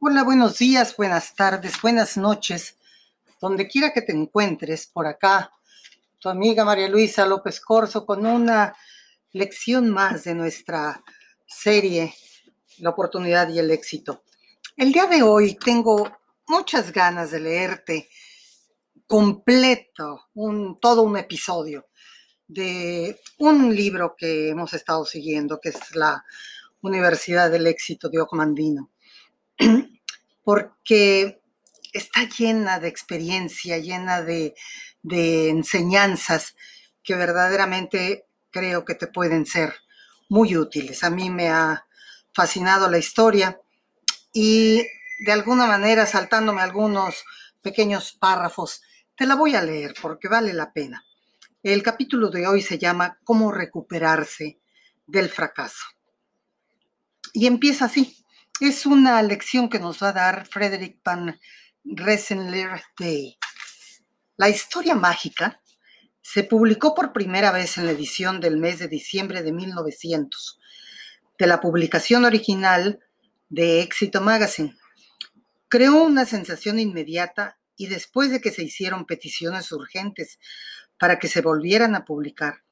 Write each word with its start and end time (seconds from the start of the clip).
Hola, 0.00 0.22
buenos 0.22 0.58
días, 0.58 0.96
buenas 0.96 1.34
tardes, 1.34 1.82
buenas 1.82 2.16
noches, 2.16 2.76
donde 3.40 3.66
quiera 3.66 3.92
que 3.92 4.00
te 4.00 4.12
encuentres 4.12 4.86
por 4.86 5.08
acá, 5.08 5.50
tu 6.20 6.28
amiga 6.28 6.64
María 6.64 6.88
Luisa 6.88 7.26
López 7.26 7.60
Corso 7.60 8.06
con 8.06 8.24
una 8.24 8.76
lección 9.32 9.90
más 9.90 10.22
de 10.22 10.36
nuestra 10.36 11.02
serie 11.48 12.14
La 12.78 12.90
oportunidad 12.90 13.48
y 13.48 13.58
el 13.58 13.72
éxito. 13.72 14.22
El 14.76 14.92
día 14.92 15.06
de 15.06 15.22
hoy 15.22 15.56
tengo 15.56 16.08
muchas 16.46 16.92
ganas 16.92 17.32
de 17.32 17.40
leerte 17.40 18.08
completo, 19.08 20.28
un, 20.34 20.78
todo 20.78 21.02
un 21.02 21.16
episodio 21.16 21.88
de 22.46 23.20
un 23.38 23.74
libro 23.74 24.14
que 24.16 24.50
hemos 24.50 24.72
estado 24.74 25.04
siguiendo, 25.04 25.58
que 25.60 25.70
es 25.70 25.96
la 25.96 26.24
Universidad 26.82 27.50
del 27.50 27.66
Éxito 27.66 28.08
de 28.08 28.20
Ocmandino 28.20 28.92
porque 30.44 31.40
está 31.92 32.28
llena 32.28 32.78
de 32.78 32.88
experiencia, 32.88 33.78
llena 33.78 34.22
de, 34.22 34.54
enseñanzas 35.02 36.54
que 37.02 37.14
verdaderamente 37.14 38.26
creo 38.50 38.84
que 38.84 38.94
te 38.94 39.06
pueden 39.06 39.46
ser 39.46 39.74
muy 40.28 40.56
útiles. 40.56 41.02
A 41.04 41.10
mí 41.10 41.30
me 41.30 41.48
ha 41.48 41.86
fascinado 42.34 42.90
la 42.90 42.98
historia 42.98 43.58
y 44.32 44.82
de 45.24 45.32
alguna 45.32 45.66
manera, 45.66 46.06
saltándome 46.06 46.62
algunos 46.62 47.24
pequeños 47.62 48.12
párrafos, 48.12 48.82
te 49.16 49.26
la 49.26 49.34
voy 49.34 49.54
a 49.54 49.62
leer 49.62 49.94
porque 50.00 50.28
vale 50.28 50.52
la 50.52 50.72
pena. 50.72 51.04
El 51.62 51.82
capítulo 51.82 52.30
de 52.30 52.46
hoy 52.46 52.62
se 52.62 52.78
llama 52.78 53.18
Cómo 53.24 53.50
recuperarse 53.50 54.60
del 55.06 55.28
fracaso. 55.28 55.84
Y 57.32 57.46
empieza 57.46 57.86
así. 57.86 58.24
Es 58.60 58.86
una 58.86 59.22
lección 59.22 59.68
que 59.68 59.78
nos 59.78 60.02
va 60.02 60.08
a 60.08 60.12
dar 60.12 60.46
Frederick 60.48 60.98
Van 61.04 61.38
Rensselaer 61.84 62.82
Day. 62.98 63.38
La 64.36 64.48
historia 64.48 64.96
mágica 64.96 65.60
se 66.22 66.42
publicó 66.42 66.92
por 66.92 67.12
primera 67.12 67.52
vez 67.52 67.78
en 67.78 67.86
la 67.86 67.92
edición 67.92 68.40
del 68.40 68.56
mes 68.56 68.80
de 68.80 68.88
diciembre 68.88 69.44
de 69.44 69.52
1900, 69.52 70.58
de 71.38 71.46
la 71.46 71.60
publicación 71.60 72.24
original 72.24 72.98
de 73.48 73.80
Éxito 73.80 74.20
Magazine. 74.20 74.76
Creó 75.68 76.02
una 76.02 76.26
sensación 76.26 76.80
inmediata 76.80 77.60
y 77.76 77.86
después 77.86 78.32
de 78.32 78.40
que 78.40 78.50
se 78.50 78.64
hicieron 78.64 79.06
peticiones 79.06 79.70
urgentes 79.70 80.40
para 80.98 81.20
que 81.20 81.28
se 81.28 81.42
volvieran 81.42 81.94
a 81.94 82.04
publicar, 82.04 82.64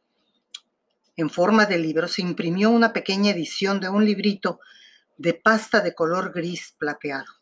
en 1.16 1.30
forma 1.30 1.64
de 1.66 1.78
libro 1.78 2.08
se 2.08 2.22
imprimió 2.22 2.70
una 2.70 2.92
pequeña 2.92 3.30
edición 3.30 3.78
de 3.78 3.88
un 3.88 4.04
librito 4.04 4.58
de 5.18 5.34
pasta 5.34 5.80
de 5.80 5.94
color 5.94 6.32
gris 6.32 6.74
plateado. 6.78 7.32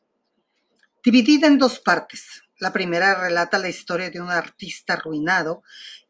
Dividida 1.04 1.46
en 1.46 1.58
dos 1.58 1.80
partes. 1.80 2.42
La 2.58 2.72
primera 2.72 3.20
relata 3.20 3.58
la 3.58 3.68
historia 3.68 4.10
de 4.10 4.20
un 4.20 4.30
artista 4.30 4.94
arruinado 4.94 5.62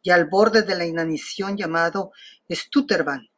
y 0.02 0.10
al 0.10 0.26
borde 0.26 0.62
de 0.62 0.76
la 0.76 0.84
inanición 0.84 1.56
llamado 1.56 2.12
Stutterband, 2.50 3.28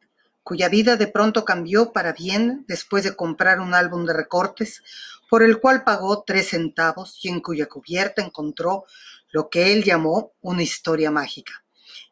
cuya 0.43 0.69
vida 0.69 0.97
de 0.97 1.07
pronto 1.07 1.45
cambió 1.45 1.93
para 1.93 2.11
bien 2.13 2.65
después 2.67 3.03
de 3.05 3.15
comprar 3.15 3.59
un 3.59 3.73
álbum 3.73 4.05
de 4.05 4.13
recortes 4.13 4.83
por 5.29 5.41
el 5.41 5.59
cual 5.59 5.83
pagó 5.83 6.23
tres 6.25 6.49
centavos 6.49 7.19
y 7.23 7.29
en 7.29 7.39
cuya 7.41 7.67
cubierta 7.67 8.21
encontró 8.21 8.85
lo 9.31 9.49
que 9.49 9.73
él 9.73 9.83
llamó 9.83 10.33
una 10.41 10.63
historia 10.63 11.11
mágica, 11.11 11.63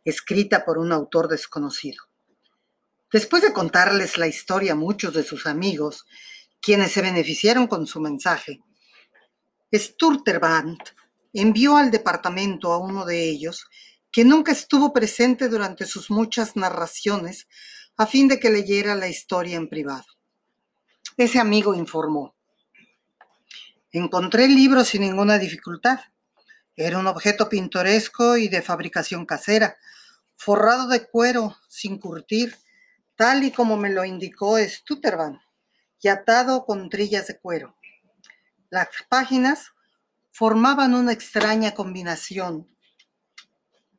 escrita 0.03 0.66
por 0.66 0.77
un 0.77 0.91
autor 0.91 1.27
desconocido. 1.27 2.03
Después 3.11 3.44
de 3.44 3.53
contarles 3.53 4.17
la 4.17 4.28
historia 4.28 4.73
a 4.73 4.75
muchos 4.75 5.14
de 5.14 5.23
sus 5.23 5.45
amigos, 5.45 6.06
quienes 6.61 6.92
se 6.92 7.02
beneficiaron 7.02 7.67
con 7.67 7.86
su 7.88 8.00
mensaje, 8.02 8.59
Sturterband 9.73 10.80
envió 11.33 11.77
al 11.77 11.92
departamento 11.92 12.71
a 12.71 12.77
uno 12.77 13.05
de 13.05 13.30
ellos, 13.30 13.67
que 14.11 14.23
nunca 14.23 14.54
estuvo 14.54 14.94
presente 14.94 15.49
durante 15.49 15.86
sus 15.86 16.10
muchas 16.10 16.55
narraciones, 16.55 17.48
a 17.98 18.08
fin 18.08 18.27
de 18.27 18.39
que 18.39 18.49
leyera 18.49 18.95
la 18.95 19.08
historia 19.08 19.58
en 19.58 19.67
privado. 19.67 20.05
Ese 21.17 21.39
amigo 21.39 21.73
informó. 21.76 22.36
Encontré 23.92 24.45
el 24.45 24.55
libro 24.55 24.83
sin 24.83 25.02
ninguna 25.02 25.38
dificultad. 25.38 25.99
Era 26.76 26.98
un 26.98 27.08
objeto 27.08 27.48
pintoresco 27.48 28.36
y 28.36 28.49
de 28.49 28.61
fabricación 28.61 29.26
casera, 29.26 29.77
forrado 30.36 30.88
de 30.88 31.08
cuero, 31.08 31.55
sin 31.70 31.98
curtir, 31.98 32.58
tal 33.15 33.43
y 33.43 33.52
como 33.52 33.77
me 33.77 33.89
lo 33.89 34.05
indicó 34.05 34.58
Stutterban, 34.59 35.42
y 36.02 36.08
atado 36.08 36.65
con 36.65 36.89
trillas 36.89 37.27
de 37.27 37.39
cuero. 37.39 37.76
Las 38.70 38.89
páginas 39.09 39.71
formaban 40.31 40.93
una 40.93 41.14
extraña 41.14 41.73
combinación 41.73 42.70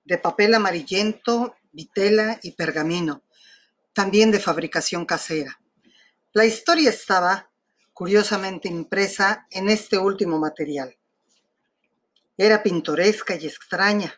de 0.05 0.19
papel 0.19 0.55
amarillento, 0.55 1.57
vitela 1.73 2.39
y 2.43 2.53
pergamino, 2.53 3.23
también 3.93 4.31
de 4.31 4.39
fabricación 4.39 5.05
casera. 5.05 5.59
La 6.33 6.45
historia 6.45 6.91
estaba 6.91 7.51
curiosamente 7.93 8.69
impresa 8.69 9.47
en 9.51 9.69
este 9.69 9.99
último 9.99 10.39
material. 10.39 10.95
Era 12.37 12.63
pintoresca 12.63 13.35
y 13.35 13.47
extraña. 13.47 14.15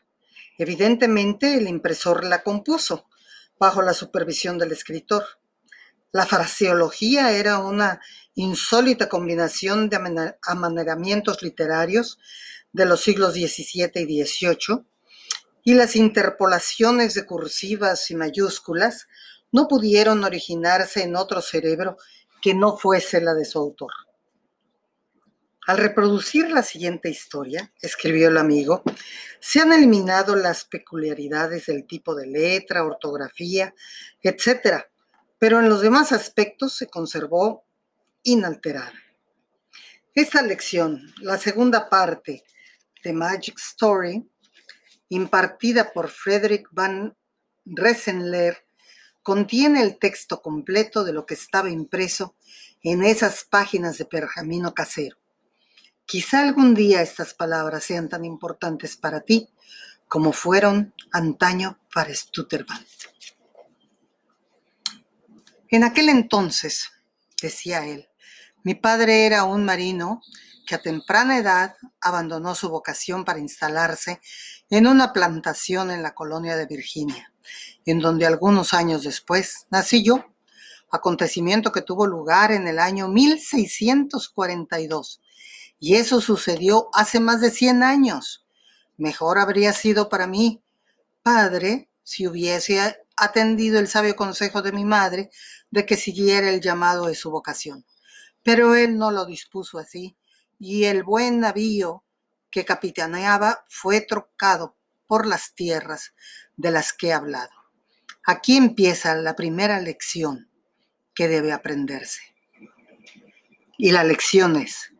Evidentemente 0.58 1.54
el 1.54 1.68
impresor 1.68 2.24
la 2.24 2.42
compuso, 2.42 3.07
bajo 3.58 3.82
la 3.82 3.94
supervisión 3.94 4.58
del 4.58 4.72
escritor. 4.72 5.24
La 6.12 6.26
fraseología 6.26 7.32
era 7.32 7.58
una 7.58 8.00
insólita 8.34 9.08
combinación 9.08 9.90
de 9.90 10.34
amaneramientos 10.42 11.42
literarios 11.42 12.18
de 12.72 12.86
los 12.86 13.00
siglos 13.00 13.34
XVII 13.34 13.90
y 13.94 14.24
XVIII, 14.24 14.86
y 15.64 15.74
las 15.74 15.96
interpolaciones 15.96 17.14
de 17.14 17.26
cursivas 17.26 18.10
y 18.10 18.14
mayúsculas 18.14 19.06
no 19.52 19.68
pudieron 19.68 20.24
originarse 20.24 21.02
en 21.02 21.16
otro 21.16 21.42
cerebro 21.42 21.96
que 22.40 22.54
no 22.54 22.76
fuese 22.78 23.20
la 23.20 23.34
de 23.34 23.44
su 23.44 23.58
autor. 23.58 23.92
Al 25.68 25.76
reproducir 25.76 26.50
la 26.50 26.62
siguiente 26.62 27.10
historia, 27.10 27.70
escribió 27.82 28.28
el 28.28 28.38
amigo, 28.38 28.82
se 29.38 29.60
han 29.60 29.70
eliminado 29.70 30.34
las 30.34 30.64
peculiaridades 30.64 31.66
del 31.66 31.86
tipo 31.86 32.14
de 32.14 32.26
letra, 32.26 32.86
ortografía, 32.86 33.74
etc., 34.22 34.86
pero 35.38 35.60
en 35.60 35.68
los 35.68 35.82
demás 35.82 36.12
aspectos 36.12 36.72
se 36.72 36.86
conservó 36.86 37.66
inalterada. 38.22 38.94
Esta 40.14 40.40
lección, 40.40 41.12
la 41.20 41.36
segunda 41.36 41.90
parte 41.90 42.44
de 43.04 43.12
Magic 43.12 43.58
Story, 43.58 44.26
impartida 45.10 45.92
por 45.92 46.08
Frederick 46.08 46.66
Van 46.70 47.14
Rensselaer, 47.66 48.64
contiene 49.22 49.82
el 49.82 49.98
texto 49.98 50.40
completo 50.40 51.04
de 51.04 51.12
lo 51.12 51.26
que 51.26 51.34
estaba 51.34 51.68
impreso 51.68 52.36
en 52.82 53.04
esas 53.04 53.44
páginas 53.44 53.98
de 53.98 54.06
pergamino 54.06 54.72
casero. 54.72 55.18
Quizá 56.08 56.40
algún 56.40 56.74
día 56.74 57.02
estas 57.02 57.34
palabras 57.34 57.84
sean 57.84 58.08
tan 58.08 58.24
importantes 58.24 58.96
para 58.96 59.20
ti 59.20 59.50
como 60.08 60.32
fueron 60.32 60.94
antaño 61.12 61.78
para 61.92 62.14
Stutterband. 62.14 62.86
En 65.68 65.84
aquel 65.84 66.08
entonces, 66.08 66.88
decía 67.42 67.84
él, 67.84 68.08
mi 68.64 68.74
padre 68.74 69.26
era 69.26 69.44
un 69.44 69.66
marino 69.66 70.22
que 70.66 70.76
a 70.76 70.80
temprana 70.80 71.36
edad 71.36 71.76
abandonó 72.00 72.54
su 72.54 72.70
vocación 72.70 73.26
para 73.26 73.40
instalarse 73.40 74.22
en 74.70 74.86
una 74.86 75.12
plantación 75.12 75.90
en 75.90 76.02
la 76.02 76.14
colonia 76.14 76.56
de 76.56 76.64
Virginia, 76.64 77.34
en 77.84 77.98
donde 77.98 78.24
algunos 78.24 78.72
años 78.72 79.02
después 79.02 79.66
nací 79.68 80.02
yo, 80.02 80.24
acontecimiento 80.90 81.70
que 81.70 81.82
tuvo 81.82 82.06
lugar 82.06 82.50
en 82.50 82.66
el 82.66 82.78
año 82.78 83.08
1642 83.08 85.20
y 85.78 85.96
eso 85.96 86.20
sucedió 86.20 86.88
hace 86.92 87.20
más 87.20 87.40
de 87.40 87.50
100 87.50 87.82
años. 87.82 88.46
Mejor 88.96 89.38
habría 89.38 89.72
sido 89.72 90.08
para 90.08 90.26
mí, 90.26 90.62
padre, 91.22 91.88
si 92.02 92.26
hubiese 92.26 92.96
atendido 93.16 93.78
el 93.78 93.88
sabio 93.88 94.16
consejo 94.16 94.62
de 94.62 94.72
mi 94.72 94.84
madre 94.84 95.30
de 95.70 95.86
que 95.86 95.96
siguiera 95.96 96.48
el 96.50 96.60
llamado 96.60 97.06
de 97.06 97.14
su 97.14 97.30
vocación. 97.30 97.84
Pero 98.42 98.74
él 98.74 98.96
no 98.96 99.10
lo 99.10 99.26
dispuso 99.26 99.78
así, 99.78 100.16
y 100.58 100.84
el 100.84 101.04
buen 101.04 101.40
navío 101.40 102.04
que 102.50 102.64
capitaneaba 102.64 103.64
fue 103.68 104.00
trocado 104.00 104.76
por 105.06 105.26
las 105.26 105.54
tierras 105.54 106.14
de 106.56 106.70
las 106.70 106.92
que 106.92 107.08
he 107.08 107.12
hablado. 107.12 107.50
Aquí 108.24 108.56
empieza 108.56 109.14
la 109.14 109.36
primera 109.36 109.80
lección 109.80 110.50
que 111.14 111.28
debe 111.28 111.52
aprenderse. 111.52 112.20
Y 113.76 113.92
la 113.92 114.04
lección 114.04 114.56
es, 114.56 114.92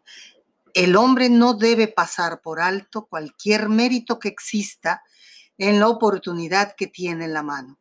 el 0.78 0.94
hombre 0.94 1.28
no 1.28 1.54
debe 1.54 1.88
pasar 1.88 2.40
por 2.40 2.60
alto 2.60 3.06
cualquier 3.06 3.68
mérito 3.68 4.20
que 4.20 4.28
exista 4.28 5.02
en 5.56 5.80
la 5.80 5.88
oportunidad 5.88 6.76
que 6.76 6.86
tiene 6.86 7.24
en 7.24 7.32
la 7.32 7.42
mano, 7.42 7.80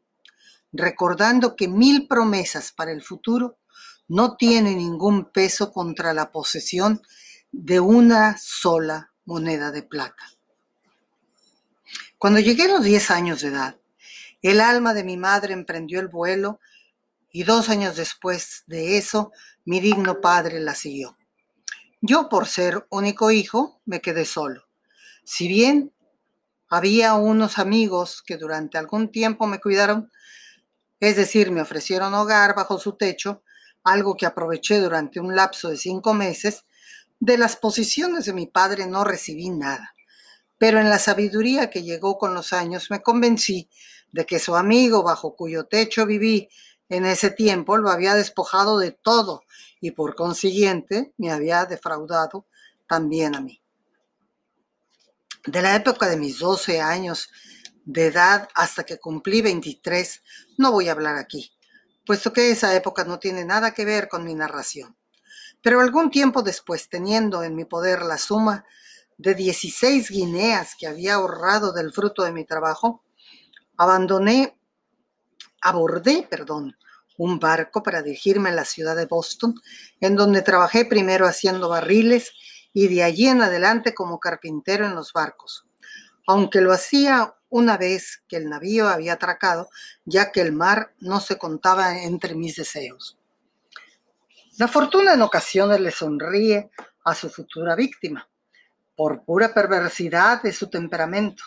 recordando 0.71 1.55
que 1.55 1.67
mil 1.67 2.07
promesas 2.07 2.71
para 2.71 2.91
el 2.91 3.03
futuro 3.03 3.59
no 4.07 4.35
tiene 4.35 4.73
ningún 4.73 5.31
peso 5.31 5.71
contra 5.71 6.11
la 6.11 6.31
posesión 6.31 7.03
de 7.51 7.79
una 7.79 8.35
sola 8.39 9.13
moneda 9.25 9.69
de 9.69 9.83
plata. 9.83 10.31
Cuando 12.17 12.39
llegué 12.39 12.63
a 12.63 12.69
los 12.69 12.83
10 12.83 13.11
años 13.11 13.41
de 13.41 13.49
edad, 13.49 13.79
el 14.41 14.59
alma 14.59 14.95
de 14.95 15.03
mi 15.03 15.17
madre 15.17 15.53
emprendió 15.53 15.99
el 15.99 16.07
vuelo 16.07 16.59
y 17.31 17.43
dos 17.43 17.69
años 17.69 17.95
después 17.95 18.63
de 18.65 18.97
eso, 18.97 19.31
mi 19.65 19.79
digno 19.81 20.19
padre 20.19 20.59
la 20.59 20.73
siguió. 20.73 21.16
Yo, 22.01 22.29
por 22.29 22.47
ser 22.47 22.85
único 22.91 23.31
hijo, 23.31 23.81
me 23.85 24.01
quedé 24.01 24.25
solo. 24.25 24.67
Si 25.23 25.47
bien 25.47 25.91
había 26.69 27.15
unos 27.15 27.57
amigos 27.57 28.21
que 28.21 28.37
durante 28.37 28.77
algún 28.77 29.11
tiempo 29.11 29.47
me 29.47 29.59
cuidaron, 29.59 30.11
es 30.99 31.15
decir, 31.15 31.49
me 31.49 31.61
ofrecieron 31.61 32.13
hogar 32.13 32.55
bajo 32.55 32.77
su 32.77 32.93
techo, 32.93 33.41
algo 33.83 34.15
que 34.15 34.27
aproveché 34.27 34.79
durante 34.79 35.19
un 35.19 35.35
lapso 35.35 35.69
de 35.69 35.77
cinco 35.77 36.13
meses, 36.13 36.65
de 37.19 37.37
las 37.39 37.55
posiciones 37.55 38.25
de 38.25 38.33
mi 38.33 38.45
padre 38.45 38.85
no 38.85 39.03
recibí 39.03 39.49
nada. 39.49 39.95
Pero 40.59 40.79
en 40.79 40.89
la 40.89 40.99
sabiduría 40.99 41.71
que 41.71 41.81
llegó 41.81 42.19
con 42.19 42.35
los 42.35 42.53
años 42.53 42.91
me 42.91 43.01
convencí 43.01 43.69
de 44.11 44.25
que 44.27 44.37
su 44.37 44.55
amigo 44.55 45.01
bajo 45.01 45.35
cuyo 45.35 45.65
techo 45.65 46.05
viví 46.05 46.47
en 46.89 47.05
ese 47.05 47.31
tiempo 47.31 47.77
lo 47.77 47.89
había 47.89 48.13
despojado 48.13 48.77
de 48.77 48.91
todo 48.91 49.41
y 49.81 49.91
por 49.91 50.15
consiguiente 50.15 51.13
me 51.17 51.31
había 51.31 51.65
defraudado 51.65 52.45
también 52.87 53.35
a 53.35 53.41
mí. 53.41 53.61
De 55.45 55.61
la 55.61 55.75
época 55.75 56.07
de 56.07 56.17
mis 56.17 56.39
12 56.39 56.81
años 56.81 57.29
de 57.85 58.07
edad 58.07 58.49
hasta 58.53 58.83
que 58.83 58.99
cumplí 58.99 59.41
23, 59.41 60.23
no 60.57 60.71
voy 60.71 60.89
a 60.89 60.91
hablar 60.91 61.15
aquí, 61.15 61.53
puesto 62.05 62.33
que 62.33 62.51
esa 62.51 62.75
época 62.75 63.05
no 63.05 63.19
tiene 63.19 63.45
nada 63.45 63.73
que 63.73 63.85
ver 63.85 64.09
con 64.09 64.25
mi 64.25 64.35
narración. 64.35 64.97
Pero 65.61 65.81
algún 65.81 66.11
tiempo 66.11 66.43
después, 66.43 66.89
teniendo 66.89 67.43
en 67.43 67.55
mi 67.55 67.65
poder 67.65 68.01
la 68.01 68.17
suma 68.17 68.65
de 69.17 69.35
16 69.35 70.09
guineas 70.09 70.75
que 70.77 70.87
había 70.87 71.15
ahorrado 71.15 71.73
del 71.73 71.91
fruto 71.91 72.23
de 72.23 72.31
mi 72.31 72.45
trabajo, 72.45 73.03
abandoné, 73.77 74.57
abordé, 75.61 76.27
perdón, 76.29 76.75
un 77.17 77.39
barco 77.39 77.83
para 77.83 78.01
dirigirme 78.01 78.49
a 78.49 78.53
la 78.53 78.65
ciudad 78.65 78.95
de 78.95 79.05
Boston, 79.05 79.55
en 79.99 80.15
donde 80.15 80.41
trabajé 80.41 80.85
primero 80.85 81.27
haciendo 81.27 81.69
barriles 81.69 82.31
y 82.73 82.87
de 82.87 83.03
allí 83.03 83.27
en 83.27 83.41
adelante 83.41 83.93
como 83.93 84.19
carpintero 84.19 84.85
en 84.85 84.95
los 84.95 85.11
barcos, 85.13 85.65
aunque 86.27 86.61
lo 86.61 86.71
hacía 86.71 87.33
una 87.49 87.77
vez 87.77 88.21
que 88.27 88.37
el 88.37 88.49
navío 88.49 88.87
había 88.87 89.13
atracado, 89.13 89.69
ya 90.05 90.31
que 90.31 90.41
el 90.41 90.51
mar 90.51 90.93
no 90.99 91.19
se 91.19 91.37
contaba 91.37 92.01
entre 92.03 92.35
mis 92.35 92.55
deseos. 92.55 93.17
La 94.57 94.67
fortuna 94.67 95.13
en 95.13 95.21
ocasiones 95.21 95.79
le 95.79 95.91
sonríe 95.91 96.69
a 97.05 97.15
su 97.15 97.29
futura 97.29 97.75
víctima, 97.75 98.27
por 98.95 99.23
pura 99.23 99.53
perversidad 99.53 100.41
de 100.41 100.51
su 100.51 100.69
temperamento. 100.69 101.43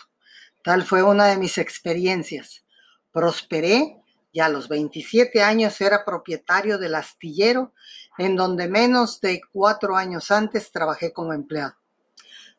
Tal 0.63 0.83
fue 0.83 1.03
una 1.03 1.27
de 1.27 1.37
mis 1.37 1.57
experiencias. 1.57 2.63
Prosperé 3.11 4.00
y 4.31 4.39
a 4.39 4.49
los 4.49 4.69
27 4.69 5.43
años 5.43 5.79
era 5.81 6.05
propietario 6.05 6.77
del 6.77 6.95
astillero 6.95 7.73
en 8.17 8.35
donde 8.35 8.67
menos 8.67 9.19
de 9.21 9.41
cuatro 9.51 9.97
años 9.97 10.31
antes 10.31 10.71
trabajé 10.71 11.11
como 11.11 11.33
empleado. 11.33 11.75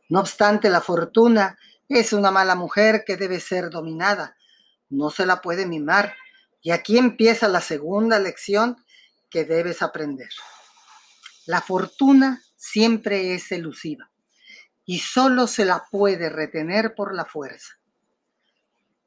No 0.09 0.21
obstante, 0.21 0.69
la 0.69 0.81
fortuna 0.81 1.59
es 1.89 2.13
una 2.13 2.31
mala 2.31 2.55
mujer 2.55 3.05
que 3.07 3.17
debe 3.17 3.41
ser 3.41 3.71
dominada. 3.71 4.37
No 4.91 5.11
se 5.11 5.25
la 5.25 5.41
puede 5.41 5.67
mimar. 5.67 6.15
Y 6.61 6.71
aquí 6.71 6.99
empieza 6.99 7.49
la 7.49 7.61
segunda 7.61 8.19
lección 8.19 8.77
que 9.31 9.45
debes 9.45 9.83
aprender. 9.83 10.29
La 11.47 11.61
fortuna 11.61 12.43
siempre 12.57 13.35
es 13.35 13.51
elusiva 13.51 14.11
y 14.85 14.99
solo 14.99 15.47
se 15.47 15.65
la 15.65 15.85
puede 15.91 16.29
retener 16.29 16.95
por 16.95 17.15
la 17.15 17.25
fuerza. 17.25 17.79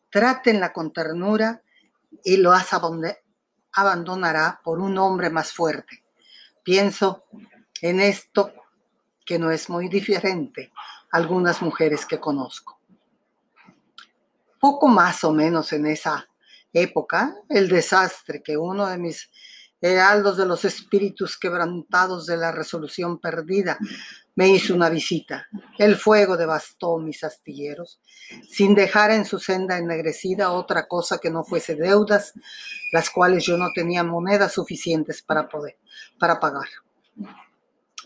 Trátenla 0.10 0.74
con 0.74 0.92
ternura 0.92 1.62
y 2.24 2.38
lo 2.38 2.54
abandonará 3.74 4.62
por 4.64 4.80
un 4.80 4.98
hombre 4.98 5.30
más 5.30 5.52
fuerte. 5.52 6.04
Pienso 6.64 7.26
en 7.82 8.00
esto 8.00 8.54
que 9.26 9.40
no 9.40 9.52
es 9.52 9.70
muy 9.70 9.90
diferente 9.90 10.72
a 11.12 11.18
algunas 11.18 11.62
mujeres 11.62 12.06
que 12.06 12.20
conozco. 12.20 12.80
Poco 14.60 14.88
más 14.88 15.24
o 15.24 15.32
menos 15.32 15.74
en 15.74 15.88
esa 15.88 16.28
época, 16.74 17.36
el 17.50 17.68
desastre 17.68 18.42
que 18.42 18.58
uno 18.58 18.88
de 18.88 18.98
mis 18.98 19.30
heraldos 19.82 20.38
de 20.38 20.46
los 20.46 20.66
espíritus 20.66 21.38
quebrantados 21.38 22.26
de 22.26 22.38
la 22.38 22.52
resolución 22.52 23.20
perdida 23.20 23.78
me 24.36 24.50
hizo 24.50 24.76
una 24.76 24.90
visita. 24.90 25.48
El 25.78 25.96
fuego 25.96 26.38
devastó 26.38 26.98
mis 26.98 27.24
astilleros, 27.24 28.00
sin 28.50 28.76
dejar 28.76 29.12
en 29.12 29.26
su 29.26 29.40
senda 29.40 29.78
ennegrecida 29.78 30.52
otra 30.52 30.88
cosa 30.88 31.18
que 31.20 31.30
no 31.30 31.44
fuese 31.44 31.76
deudas, 31.76 32.34
las 32.92 33.10
cuales 33.10 33.46
yo 33.46 33.58
no 33.58 33.70
tenía 33.74 34.04
monedas 34.04 34.54
suficientes 34.54 35.22
para 35.22 35.48
poder, 35.48 35.78
para 36.20 36.40
pagar. 36.40 36.68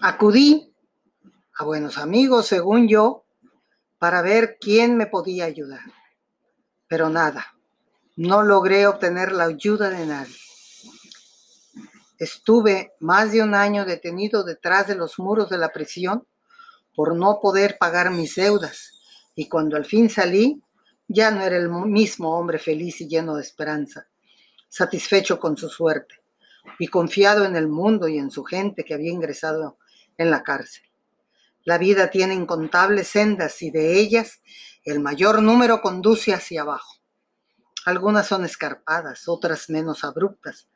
Acudí 0.01 0.73
a 1.57 1.65
buenos 1.65 1.97
amigos, 1.97 2.47
según 2.47 2.87
yo, 2.87 3.25
para 3.97 4.21
ver 4.21 4.57
quién 4.61 4.95
me 4.95 5.07
podía 5.07 5.45
ayudar. 5.45 5.81
Pero 6.87 7.09
nada, 7.09 7.55
no 8.15 8.43
logré 8.43 8.87
obtener 8.87 9.31
la 9.31 9.45
ayuda 9.45 9.89
de 9.89 10.05
nadie. 10.05 10.35
Estuve 12.19 12.93
más 12.99 13.31
de 13.31 13.41
un 13.41 13.55
año 13.55 13.85
detenido 13.85 14.43
detrás 14.43 14.87
de 14.87 14.95
los 14.95 15.17
muros 15.19 15.49
de 15.49 15.57
la 15.57 15.69
prisión 15.69 16.27
por 16.93 17.15
no 17.15 17.39
poder 17.41 17.77
pagar 17.79 18.11
mis 18.11 18.35
deudas 18.35 18.99
y 19.35 19.47
cuando 19.47 19.77
al 19.77 19.85
fin 19.85 20.09
salí, 20.09 20.61
ya 21.07 21.31
no 21.31 21.41
era 21.41 21.55
el 21.55 21.69
mismo 21.69 22.37
hombre 22.37 22.59
feliz 22.59 22.99
y 22.99 23.07
lleno 23.07 23.35
de 23.35 23.41
esperanza, 23.41 24.07
satisfecho 24.67 25.39
con 25.39 25.55
su 25.55 25.69
suerte 25.69 26.15
y 26.77 26.87
confiado 26.87 27.45
en 27.45 27.55
el 27.55 27.69
mundo 27.69 28.09
y 28.09 28.17
en 28.17 28.29
su 28.29 28.43
gente 28.43 28.83
que 28.83 28.93
había 28.93 29.11
ingresado 29.11 29.77
en 30.17 30.29
la 30.29 30.43
cárcel. 30.43 30.83
La 31.63 31.77
vida 31.77 32.09
tiene 32.09 32.33
incontables 32.33 33.07
sendas 33.07 33.61
y 33.61 33.71
de 33.71 33.97
ellas 33.97 34.41
el 34.83 34.99
mayor 34.99 35.41
número 35.41 35.81
conduce 35.81 36.33
hacia 36.33 36.63
abajo. 36.63 36.97
Algunas 37.85 38.27
son 38.27 38.43
escarpadas, 38.43 39.29
otras 39.29 39.69
menos 39.69 40.03
abruptas, 40.03 40.67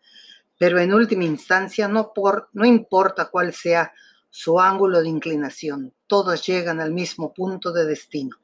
pero 0.58 0.80
en 0.80 0.94
última 0.94 1.24
instancia 1.24 1.88
no, 1.88 2.14
por, 2.14 2.50
no 2.54 2.66
importa 2.66 3.30
cuál 3.30 3.54
sea 3.54 3.94
su 4.30 4.60
ángulo 4.60 5.01
de 5.01 5.10
inclinación, 5.10 5.94
todos 6.08 6.46
llegan 6.46 6.80
al 6.80 6.92
mismo 6.92 7.34
punto 7.34 7.72
de 7.72 7.86
destino, 7.86 8.38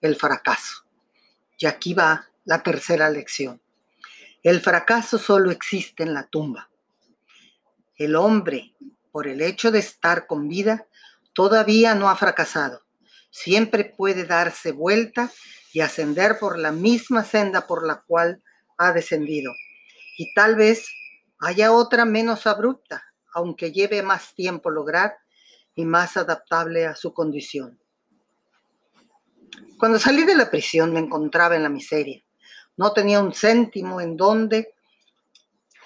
el 0.00 0.16
fracaso. 0.16 0.84
Y 1.58 1.66
aquí 1.66 1.94
va 1.94 2.28
la 2.44 2.62
tercera 2.62 3.10
lección. 3.10 3.60
El 4.42 4.60
fracaso 4.60 5.18
solo 5.18 5.50
existe 5.50 6.02
en 6.02 6.12
la 6.12 6.26
tumba. 6.26 6.70
El 7.96 8.14
hombre, 8.14 8.74
por 9.10 9.26
el 9.26 9.40
hecho 9.40 9.70
de 9.70 9.78
estar 9.78 10.26
con 10.26 10.48
vida, 10.48 10.86
todavía 11.32 11.94
no 11.94 12.10
ha 12.10 12.16
fracasado. 12.16 12.82
Siempre 13.30 13.84
puede 13.84 14.24
darse 14.24 14.72
vuelta 14.72 15.30
y 15.72 15.80
ascender 15.80 16.38
por 16.38 16.58
la 16.58 16.72
misma 16.72 17.24
senda 17.24 17.66
por 17.66 17.86
la 17.86 18.02
cual 18.02 18.42
ha 18.78 18.92
descendido. 18.92 19.52
Y 20.18 20.32
tal 20.34 20.56
vez 20.56 20.86
haya 21.44 21.72
otra 21.72 22.04
menos 22.04 22.46
abrupta, 22.46 23.04
aunque 23.32 23.72
lleve 23.72 24.02
más 24.02 24.34
tiempo 24.34 24.70
lograr 24.70 25.18
y 25.74 25.84
más 25.84 26.16
adaptable 26.16 26.86
a 26.86 26.96
su 26.96 27.12
condición. 27.12 27.78
Cuando 29.78 29.98
salí 29.98 30.24
de 30.24 30.36
la 30.36 30.50
prisión 30.50 30.92
me 30.92 31.00
encontraba 31.00 31.56
en 31.56 31.62
la 31.62 31.68
miseria. 31.68 32.22
No 32.76 32.92
tenía 32.92 33.20
un 33.20 33.32
céntimo 33.32 34.00
en 34.00 34.16
donde 34.16 34.74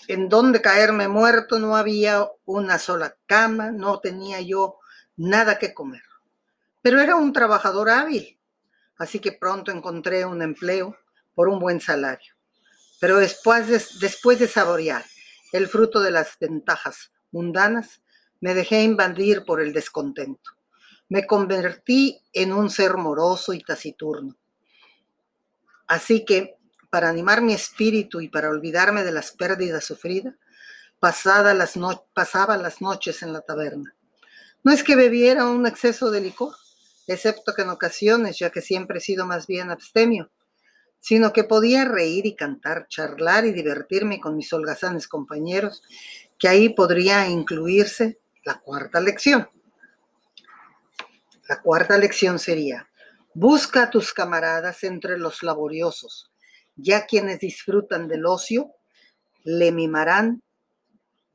en 0.07 0.31
donde 0.31 0.63
caerme 0.63 1.07
muerto, 1.07 1.59
no 1.59 1.77
había 1.77 2.27
una 2.47 2.79
sola 2.79 3.15
cama, 3.27 3.71
no 3.71 4.01
tenía 4.01 4.41
yo 4.41 4.79
nada 5.17 5.59
que 5.59 5.75
comer. 5.75 6.03
Pero 6.81 6.99
era 7.03 7.15
un 7.15 7.31
trabajador 7.35 7.91
hábil, 7.91 8.39
así 8.97 9.19
que 9.19 9.33
pronto 9.33 9.71
encontré 9.71 10.25
un 10.25 10.41
empleo 10.41 10.97
por 11.35 11.49
un 11.49 11.59
buen 11.59 11.79
salario. 11.79 12.33
Pero 13.01 13.19
después 13.19 13.67
de, 13.69 13.85
después 14.01 14.39
de 14.39 14.49
saborear 14.49 15.05
el 15.53 15.69
fruto 15.69 16.01
de 16.01 16.11
las 16.11 16.39
ventajas 16.39 17.13
mundanas, 17.31 18.03
me 18.41 18.55
dejé 18.55 18.83
invadir 18.83 19.45
por 19.45 19.61
el 19.61 19.73
descontento. 19.73 20.53
Me 21.09 21.27
convertí 21.27 22.21
en 22.33 22.53
un 22.53 22.71
ser 22.71 22.97
moroso 22.97 23.53
y 23.53 23.63
taciturno. 23.63 24.37
Así 25.87 26.25
que, 26.25 26.57
para 26.91 27.09
animar 27.09 27.43
mi 27.43 27.55
espíritu 27.55 28.21
y 28.21 28.29
para 28.29 28.51
olvidarme 28.51 29.05
de 29.05 29.13
las 29.13 29.33
pérdidas 29.33 29.85
sufridas, 29.85 30.35
pasaba 31.01 31.55
las, 31.55 31.75
pasaba 32.13 32.57
las 32.57 32.81
noches 32.81 33.23
en 33.23 33.33
la 33.33 33.41
taberna. 33.41 33.95
No 34.63 34.73
es 34.73 34.83
que 34.83 34.97
bebiera 34.97 35.47
un 35.47 35.67
exceso 35.67 36.11
de 36.11 36.21
licor, 36.21 36.55
excepto 37.07 37.55
que 37.55 37.63
en 37.63 37.71
ocasiones, 37.71 38.39
ya 38.39 38.51
que 38.51 38.61
siempre 38.61 38.99
he 38.99 39.01
sido 39.01 39.27
más 39.27 39.47
bien 39.47 39.71
abstemio, 39.71 40.31
sino 41.01 41.33
que 41.33 41.45
podía 41.45 41.85
reír 41.85 42.27
y 42.27 42.35
cantar, 42.35 42.87
charlar 42.89 43.47
y 43.47 43.53
divertirme 43.53 44.21
con 44.21 44.37
mis 44.37 44.53
holgazanes 44.53 45.09
compañeros 45.09 45.83
que 46.39 46.49
ahí 46.49 46.69
podría 46.69 47.29
incluirse 47.29 48.21
la 48.45 48.61
cuarta 48.61 49.01
lección. 49.01 49.49
La 51.49 51.61
cuarta 51.63 51.97
lección 51.97 52.39
sería, 52.39 52.89
busca 53.35 53.85
a 53.85 53.91
tus 53.91 54.13
camaradas 54.13 54.85
entre 54.85 55.19
los 55.19 55.43
laboriosos, 55.43 56.31
ya 56.77 57.07
quienes 57.07 57.41
disfrutan 57.41 58.07
del 58.07 58.27
ocio 58.27 58.75
le 59.45 59.73
mimarán 59.73 60.43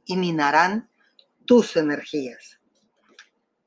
y 0.05 0.17
minarán 0.17 0.89
tus 1.45 1.75
energías. 1.75 2.59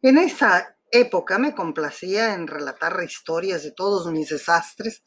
En 0.03 0.19
esa 0.19 0.77
época 0.91 1.39
me 1.39 1.55
complacía 1.55 2.35
en 2.35 2.47
relatar 2.47 2.97
historias 3.03 3.63
de 3.65 3.73
todos 3.73 4.07
mis 4.13 4.29
desastres 4.29 5.03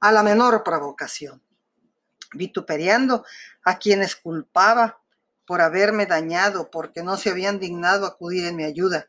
a 0.00 0.12
la 0.12 0.22
menor 0.22 0.62
provocación, 0.64 1.42
vituperiando 2.32 3.24
a 3.64 3.78
quienes 3.78 4.16
culpaba 4.16 5.00
por 5.46 5.60
haberme 5.60 6.06
dañado, 6.06 6.70
porque 6.70 7.02
no 7.02 7.16
se 7.16 7.30
habían 7.30 7.58
dignado 7.58 8.06
acudir 8.06 8.46
en 8.46 8.56
mi 8.56 8.64
ayuda. 8.64 9.08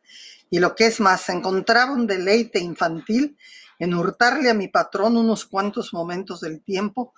Y 0.50 0.60
lo 0.60 0.76
que 0.76 0.88
es 0.88 1.00
más, 1.00 1.30
encontraba 1.30 1.92
un 1.92 2.08
deleite 2.08 2.60
infantil 2.60 3.38
en 3.80 3.94
hurtarle 3.94 4.50
a 4.50 4.54
mi 4.54 4.68
patrón 4.68 5.18
unos 5.18 5.46
cuantos 5.46 5.94
momentos 5.94 6.42
del 6.42 6.62
tiempo 6.62 7.14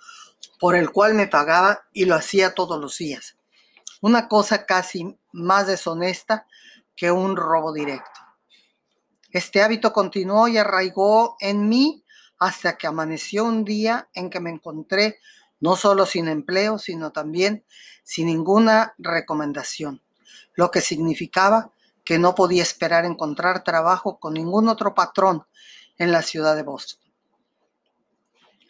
por 0.60 0.76
el 0.76 0.90
cual 0.90 1.14
me 1.14 1.26
pagaba 1.26 1.84
y 1.92 2.04
lo 2.04 2.14
hacía 2.14 2.54
todos 2.54 2.80
los 2.80 2.96
días. 2.98 3.36
Una 4.00 4.28
cosa 4.28 4.66
casi 4.66 5.18
más 5.32 5.66
deshonesta 5.66 6.46
que 6.94 7.10
un 7.10 7.36
robo 7.36 7.72
directo. 7.72 8.20
Este 9.30 9.62
hábito 9.62 9.92
continuó 9.92 10.46
y 10.48 10.58
arraigó 10.58 11.36
en 11.40 11.68
mí 11.68 12.03
hasta 12.38 12.76
que 12.76 12.86
amaneció 12.86 13.44
un 13.44 13.64
día 13.64 14.08
en 14.14 14.30
que 14.30 14.40
me 14.40 14.50
encontré 14.50 15.18
no 15.60 15.76
solo 15.76 16.04
sin 16.06 16.28
empleo, 16.28 16.78
sino 16.78 17.12
también 17.12 17.64
sin 18.02 18.26
ninguna 18.26 18.94
recomendación, 18.98 20.02
lo 20.54 20.70
que 20.70 20.80
significaba 20.80 21.72
que 22.04 22.18
no 22.18 22.34
podía 22.34 22.62
esperar 22.62 23.04
encontrar 23.04 23.64
trabajo 23.64 24.18
con 24.18 24.34
ningún 24.34 24.68
otro 24.68 24.94
patrón 24.94 25.46
en 25.96 26.12
la 26.12 26.22
ciudad 26.22 26.54
de 26.54 26.62
Boston. 26.62 27.00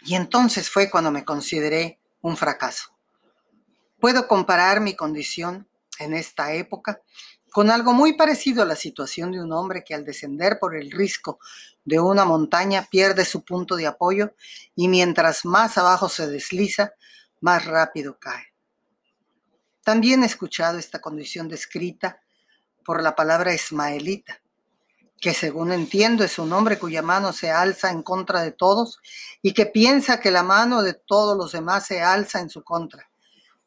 Y 0.02 0.14
entonces 0.14 0.70
fue 0.70 0.90
cuando 0.90 1.10
me 1.10 1.24
consideré 1.24 1.98
un 2.20 2.36
fracaso. 2.36 2.90
Puedo 3.98 4.28
comparar 4.28 4.80
mi 4.80 4.94
condición 4.94 5.68
en 5.98 6.14
esta 6.14 6.52
época 6.52 7.00
con 7.54 7.70
algo 7.70 7.92
muy 7.92 8.14
parecido 8.14 8.64
a 8.64 8.66
la 8.66 8.74
situación 8.74 9.30
de 9.30 9.40
un 9.40 9.52
hombre 9.52 9.84
que 9.84 9.94
al 9.94 10.04
descender 10.04 10.58
por 10.58 10.74
el 10.74 10.90
risco 10.90 11.38
de 11.84 12.00
una 12.00 12.24
montaña 12.24 12.88
pierde 12.90 13.24
su 13.24 13.44
punto 13.44 13.76
de 13.76 13.86
apoyo 13.86 14.34
y 14.74 14.88
mientras 14.88 15.44
más 15.44 15.78
abajo 15.78 16.08
se 16.08 16.26
desliza, 16.26 16.94
más 17.40 17.64
rápido 17.64 18.18
cae. 18.18 18.52
También 19.84 20.24
he 20.24 20.26
escuchado 20.26 20.78
esta 20.78 21.00
condición 21.00 21.46
descrita 21.46 22.18
por 22.84 23.00
la 23.00 23.14
palabra 23.14 23.54
ismaelita, 23.54 24.40
que 25.20 25.32
según 25.32 25.70
entiendo 25.70 26.24
es 26.24 26.40
un 26.40 26.52
hombre 26.52 26.76
cuya 26.76 27.02
mano 27.02 27.32
se 27.32 27.52
alza 27.52 27.88
en 27.88 28.02
contra 28.02 28.42
de 28.42 28.50
todos 28.50 28.98
y 29.42 29.54
que 29.54 29.66
piensa 29.66 30.18
que 30.18 30.32
la 30.32 30.42
mano 30.42 30.82
de 30.82 30.94
todos 30.94 31.38
los 31.38 31.52
demás 31.52 31.86
se 31.86 32.02
alza 32.02 32.40
en 32.40 32.50
su 32.50 32.64
contra. 32.64 33.08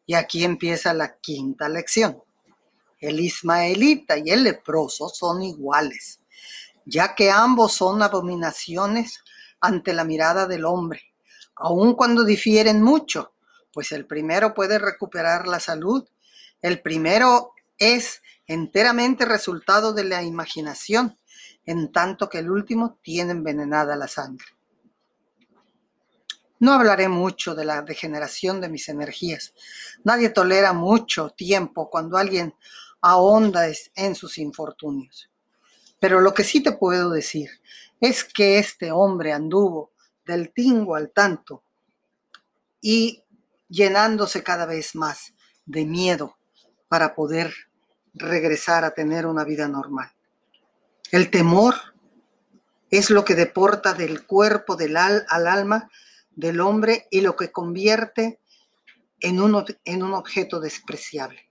Y 0.06 0.16
aquí 0.16 0.44
empieza 0.44 0.94
la 0.94 1.16
quinta 1.20 1.70
lección. 1.70 2.22
El 3.00 3.20
ismaelita 3.20 4.18
y 4.18 4.32
el 4.32 4.44
leproso 4.44 5.10
son 5.10 5.44
iguales, 5.44 6.22
ya 6.86 7.16
que 7.16 7.30
ambos 7.30 7.74
son 7.74 8.02
abominaciones 8.02 9.24
ante 9.60 9.94
la 9.94 10.04
mirada 10.04 10.48
del 10.48 10.66
hombre, 10.66 11.02
aun 11.56 11.96
cuando 11.96 12.24
difieren 12.24 12.82
mucho, 12.82 13.34
pues 13.72 13.92
el 13.92 14.06
primero 14.06 14.54
puede 14.54 14.80
recuperar 14.80 15.48
la 15.48 15.60
salud, 15.60 16.08
el 16.62 16.82
primero 16.82 17.54
es 17.78 18.22
enteramente 18.48 19.26
resultado 19.26 19.94
de 19.94 20.04
la 20.04 20.24
imaginación, 20.24 21.18
en 21.66 21.92
tanto 21.92 22.30
que 22.30 22.40
el 22.40 22.50
último 22.50 22.98
tiene 23.02 23.32
envenenada 23.32 23.96
la 23.96 24.08
sangre. 24.08 24.57
No 26.60 26.74
hablaré 26.74 27.08
mucho 27.08 27.56
de 27.56 27.66
la 27.66 27.82
degeneración 27.82 28.62
de 28.62 28.70
mis 28.70 28.90
energías. 28.90 29.54
Nadie 30.04 30.30
tolera 30.30 30.74
mucho 30.74 31.30
tiempo 31.30 31.90
cuando 31.90 32.18
alguien 32.18 32.56
ahonda 33.02 33.68
en 33.96 34.16
sus 34.16 34.38
infortunios. 34.38 35.30
Pero 36.00 36.22
lo 36.22 36.34
que 36.34 36.44
sí 36.44 36.62
te 36.62 36.72
puedo 36.72 37.10
decir 37.10 37.50
es 38.00 38.24
que 38.24 38.60
este 38.60 38.92
hombre 38.92 39.34
anduvo 39.34 39.92
del 40.26 40.54
tingo 40.54 40.96
al 40.96 41.12
tanto 41.12 41.64
y 42.82 43.24
llenándose 43.70 44.44
cada 44.44 44.66
vez 44.66 44.96
más 44.96 45.34
de 45.66 45.86
miedo 45.86 46.38
para 46.88 47.16
poder 47.16 47.54
regresar 48.14 48.84
a 48.84 48.92
tener 48.92 49.26
una 49.26 49.44
vida 49.44 49.68
normal. 49.68 50.12
El 51.12 51.30
temor 51.30 51.76
es 52.90 53.10
lo 53.10 53.26
que 53.26 53.36
deporta 53.36 53.94
del 53.94 54.26
cuerpo 54.26 54.76
del 54.76 54.98
al, 54.98 55.26
alma 55.30 55.90
del 56.38 56.62
hombre 56.62 57.08
y 57.10 57.22
lo 57.22 57.36
que 57.36 57.52
convierte 57.52 58.40
en 59.20 59.42
un, 59.42 59.66
en 59.84 60.04
un 60.04 60.14
objeto 60.14 60.60
despreciable. 60.60 61.50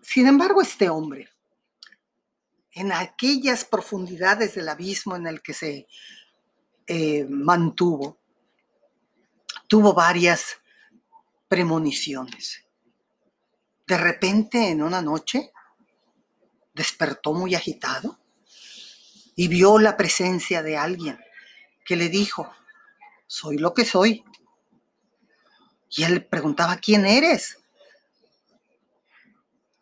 Sin 0.00 0.26
embargo, 0.26 0.62
este 0.62 0.88
hombre, 0.88 1.28
en 2.72 2.92
aquellas 2.92 3.66
profundidades 3.66 4.54
del 4.54 4.70
abismo 4.70 5.16
en 5.16 5.26
el 5.26 5.42
que 5.42 5.52
se 5.52 5.86
eh, 6.86 7.26
mantuvo, 7.28 8.18
tuvo 9.68 9.92
varias 9.92 10.56
premoniciones. 11.46 12.64
De 13.86 13.98
repente, 13.98 14.70
en 14.70 14.82
una 14.82 15.02
noche, 15.02 15.52
despertó 16.72 17.34
muy 17.34 17.54
agitado 17.54 18.21
y 19.34 19.48
vio 19.48 19.78
la 19.78 19.96
presencia 19.96 20.62
de 20.62 20.76
alguien 20.76 21.18
que 21.84 21.96
le 21.96 22.08
dijo, 22.08 22.52
soy 23.26 23.58
lo 23.58 23.74
que 23.74 23.84
soy. 23.84 24.24
Y 25.90 26.04
él 26.04 26.24
preguntaba, 26.26 26.76
¿quién 26.76 27.06
eres? 27.06 27.58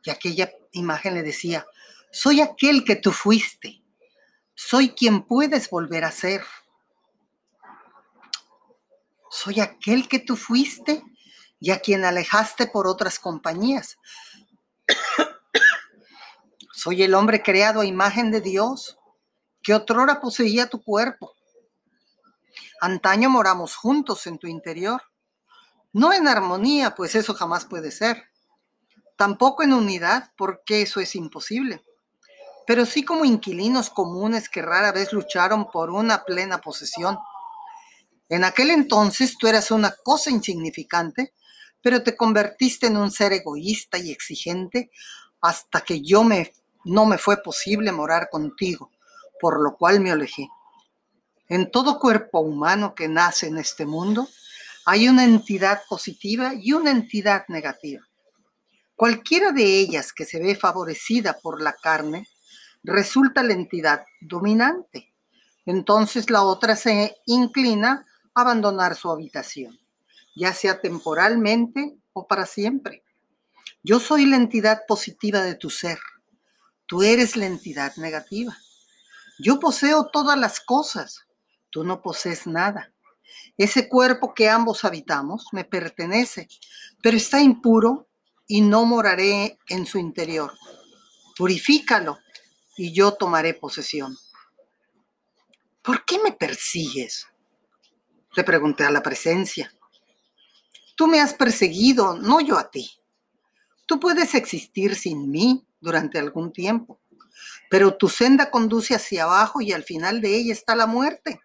Y 0.02 0.10
aquella 0.10 0.50
imagen 0.72 1.14
le 1.14 1.22
decía, 1.22 1.66
soy 2.10 2.40
aquel 2.40 2.84
que 2.84 2.96
tú 2.96 3.12
fuiste, 3.12 3.82
soy 4.54 4.90
quien 4.90 5.22
puedes 5.22 5.70
volver 5.70 6.04
a 6.04 6.10
ser. 6.10 6.44
Soy 9.30 9.60
aquel 9.60 10.08
que 10.08 10.18
tú 10.18 10.36
fuiste 10.36 11.02
y 11.60 11.70
a 11.70 11.80
quien 11.80 12.04
alejaste 12.04 12.66
por 12.66 12.86
otras 12.86 13.18
compañías. 13.18 13.98
soy 16.72 17.02
el 17.02 17.14
hombre 17.14 17.42
creado 17.42 17.80
a 17.80 17.86
imagen 17.86 18.30
de 18.30 18.40
Dios, 18.40 18.98
que 19.62 19.74
otrora 19.74 20.20
poseía 20.20 20.68
tu 20.68 20.82
cuerpo. 20.82 21.34
Antaño 22.80 23.30
moramos 23.30 23.76
juntos 23.76 24.26
en 24.26 24.38
tu 24.38 24.46
interior, 24.46 25.02
no 25.92 26.12
en 26.12 26.28
armonía, 26.28 26.94
pues 26.94 27.14
eso 27.14 27.34
jamás 27.34 27.64
puede 27.64 27.90
ser 27.90 28.30
Tampoco 29.20 29.62
en 29.62 29.74
unidad, 29.74 30.32
porque 30.34 30.80
eso 30.80 30.98
es 30.98 31.14
imposible, 31.14 31.84
pero 32.66 32.86
sí 32.86 33.04
como 33.04 33.26
inquilinos 33.26 33.90
comunes 33.90 34.48
que 34.48 34.62
rara 34.62 34.92
vez 34.92 35.12
lucharon 35.12 35.70
por 35.70 35.90
una 35.90 36.24
plena 36.24 36.62
posesión. 36.62 37.18
En 38.30 38.44
aquel 38.44 38.70
entonces 38.70 39.36
tú 39.36 39.46
eras 39.46 39.70
una 39.72 39.94
cosa 40.04 40.30
insignificante, 40.30 41.34
pero 41.82 42.02
te 42.02 42.16
convertiste 42.16 42.86
en 42.86 42.96
un 42.96 43.10
ser 43.10 43.34
egoísta 43.34 43.98
y 43.98 44.10
exigente 44.10 44.90
hasta 45.42 45.82
que 45.82 46.00
yo 46.00 46.24
me, 46.24 46.54
no 46.86 47.04
me 47.04 47.18
fue 47.18 47.42
posible 47.42 47.92
morar 47.92 48.30
contigo, 48.30 48.90
por 49.40 49.60
lo 49.60 49.76
cual 49.76 50.00
me 50.00 50.10
alejé. 50.10 50.48
En 51.48 51.70
todo 51.70 51.98
cuerpo 51.98 52.40
humano 52.40 52.94
que 52.94 53.08
nace 53.08 53.48
en 53.48 53.58
este 53.58 53.86
mundo 53.86 54.28
hay 54.86 55.08
una 55.08 55.24
entidad 55.24 55.82
positiva 55.88 56.52
y 56.54 56.72
una 56.72 56.90
entidad 56.90 57.44
negativa. 57.48 58.06
Cualquiera 58.94 59.50
de 59.52 59.64
ellas 59.64 60.12
que 60.12 60.24
se 60.24 60.40
ve 60.40 60.54
favorecida 60.54 61.38
por 61.40 61.62
la 61.62 61.72
carne 61.72 62.28
resulta 62.82 63.42
la 63.42 63.54
entidad 63.54 64.04
dominante. 64.20 65.12
Entonces 65.66 66.30
la 66.30 66.42
otra 66.42 66.76
se 66.76 67.16
inclina 67.26 68.06
a 68.34 68.40
abandonar 68.42 68.94
su 68.94 69.10
habitación, 69.10 69.78
ya 70.36 70.52
sea 70.52 70.80
temporalmente 70.80 71.96
o 72.12 72.26
para 72.26 72.46
siempre. 72.46 73.02
Yo 73.82 74.00
soy 74.00 74.26
la 74.26 74.36
entidad 74.36 74.82
positiva 74.86 75.40
de 75.40 75.54
tu 75.54 75.70
ser. 75.70 75.98
Tú 76.86 77.02
eres 77.02 77.36
la 77.36 77.46
entidad 77.46 77.96
negativa. 77.96 78.56
Yo 79.42 79.58
poseo 79.58 80.06
todas 80.06 80.38
las 80.38 80.60
cosas. 80.60 81.26
Tú 81.70 81.84
no 81.84 82.02
posees 82.02 82.46
nada. 82.46 82.92
Ese 83.56 83.88
cuerpo 83.88 84.34
que 84.34 84.48
ambos 84.48 84.84
habitamos 84.84 85.46
me 85.52 85.64
pertenece, 85.64 86.48
pero 87.02 87.16
está 87.16 87.40
impuro 87.40 88.08
y 88.46 88.60
no 88.60 88.84
moraré 88.84 89.58
en 89.68 89.86
su 89.86 89.98
interior. 89.98 90.52
Purifícalo 91.36 92.18
y 92.76 92.92
yo 92.92 93.12
tomaré 93.14 93.54
posesión. 93.54 94.16
¿Por 95.82 96.04
qué 96.04 96.18
me 96.18 96.32
persigues? 96.32 97.26
Le 98.36 98.44
pregunté 98.44 98.84
a 98.84 98.90
la 98.90 99.02
presencia. 99.02 99.72
Tú 100.96 101.06
me 101.06 101.20
has 101.20 101.32
perseguido, 101.32 102.16
no 102.18 102.40
yo 102.40 102.58
a 102.58 102.70
ti. 102.70 102.90
Tú 103.86 103.98
puedes 103.98 104.34
existir 104.34 104.94
sin 104.94 105.30
mí 105.30 105.66
durante 105.80 106.18
algún 106.18 106.52
tiempo, 106.52 106.99
pero 107.68 107.96
tu 107.96 108.08
senda 108.08 108.50
conduce 108.50 108.94
hacia 108.94 109.24
abajo 109.24 109.60
y 109.60 109.72
al 109.72 109.84
final 109.84 110.20
de 110.20 110.36
ella 110.36 110.52
está 110.52 110.74
la 110.74 110.86
muerte. 110.86 111.40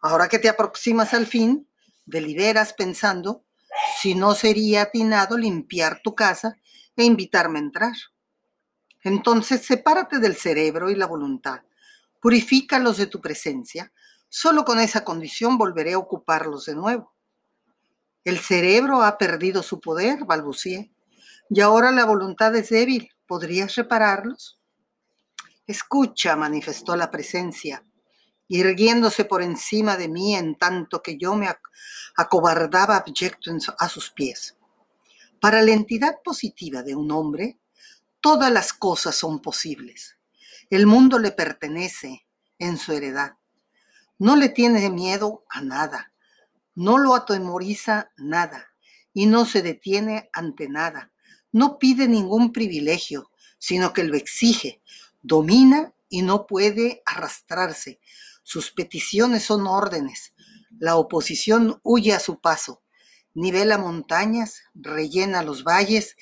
Ahora 0.00 0.28
que 0.28 0.38
te 0.38 0.48
aproximas 0.48 1.14
al 1.14 1.26
fin, 1.26 1.68
deliberas 2.04 2.72
pensando 2.72 3.44
si 4.00 4.14
no 4.14 4.34
sería 4.34 4.82
atinado 4.82 5.36
limpiar 5.36 6.00
tu 6.02 6.14
casa 6.14 6.56
e 6.96 7.04
invitarme 7.04 7.58
a 7.58 7.62
entrar. 7.62 7.94
Entonces 9.02 9.66
sepárate 9.66 10.18
del 10.18 10.36
cerebro 10.36 10.90
y 10.90 10.94
la 10.94 11.06
voluntad, 11.06 11.60
purifícalos 12.20 12.96
de 12.96 13.06
tu 13.06 13.20
presencia, 13.20 13.92
solo 14.28 14.64
con 14.64 14.80
esa 14.80 15.04
condición 15.04 15.58
volveré 15.58 15.94
a 15.94 15.98
ocuparlos 15.98 16.66
de 16.66 16.74
nuevo. 16.74 17.14
El 18.24 18.38
cerebro 18.38 19.02
ha 19.02 19.18
perdido 19.18 19.62
su 19.62 19.80
poder, 19.80 20.24
balbucié, 20.24 20.90
y 21.50 21.60
ahora 21.60 21.92
la 21.92 22.06
voluntad 22.06 22.54
es 22.56 22.70
débil. 22.70 23.10
¿Podrías 23.26 23.74
repararlos? 23.74 24.58
Escucha, 25.66 26.36
manifestó 26.36 26.94
la 26.94 27.10
presencia, 27.10 27.84
irguiéndose 28.48 29.24
por 29.24 29.42
encima 29.42 29.96
de 29.96 30.08
mí 30.08 30.36
en 30.36 30.56
tanto 30.56 31.02
que 31.02 31.16
yo 31.16 31.34
me 31.34 31.48
acobardaba 32.16 32.96
abyecto 32.96 33.50
a 33.78 33.88
sus 33.88 34.10
pies. 34.10 34.56
Para 35.40 35.62
la 35.62 35.72
entidad 35.72 36.16
positiva 36.22 36.82
de 36.82 36.94
un 36.94 37.10
hombre, 37.10 37.58
todas 38.20 38.52
las 38.52 38.72
cosas 38.72 39.14
son 39.14 39.40
posibles. 39.40 40.16
El 40.68 40.86
mundo 40.86 41.18
le 41.18 41.32
pertenece 41.32 42.26
en 42.58 42.78
su 42.78 42.92
heredad. 42.92 43.36
No 44.18 44.36
le 44.36 44.50
tiene 44.50 44.90
miedo 44.90 45.44
a 45.48 45.60
nada, 45.60 46.12
no 46.74 46.98
lo 46.98 47.14
atemoriza 47.14 48.10
nada 48.16 48.74
y 49.12 49.26
no 49.26 49.46
se 49.46 49.62
detiene 49.62 50.28
ante 50.32 50.68
nada. 50.68 51.12
No 51.52 51.78
pide 51.78 52.08
ningún 52.08 52.52
privilegio, 52.52 53.30
sino 53.58 53.92
que 53.92 54.04
lo 54.04 54.16
exige, 54.16 54.82
domina 55.24 55.92
y 56.08 56.22
no 56.22 56.46
puede 56.46 57.02
arrastrarse. 57.06 57.98
Sus 58.44 58.70
peticiones 58.70 59.42
son 59.42 59.66
órdenes. 59.66 60.34
La 60.78 60.96
oposición 60.96 61.80
huye 61.82 62.12
a 62.12 62.20
su 62.20 62.40
paso, 62.40 62.82
nivela 63.32 63.78
montañas, 63.78 64.62
rellena 64.74 65.42
los 65.42 65.64
valles 65.64 66.16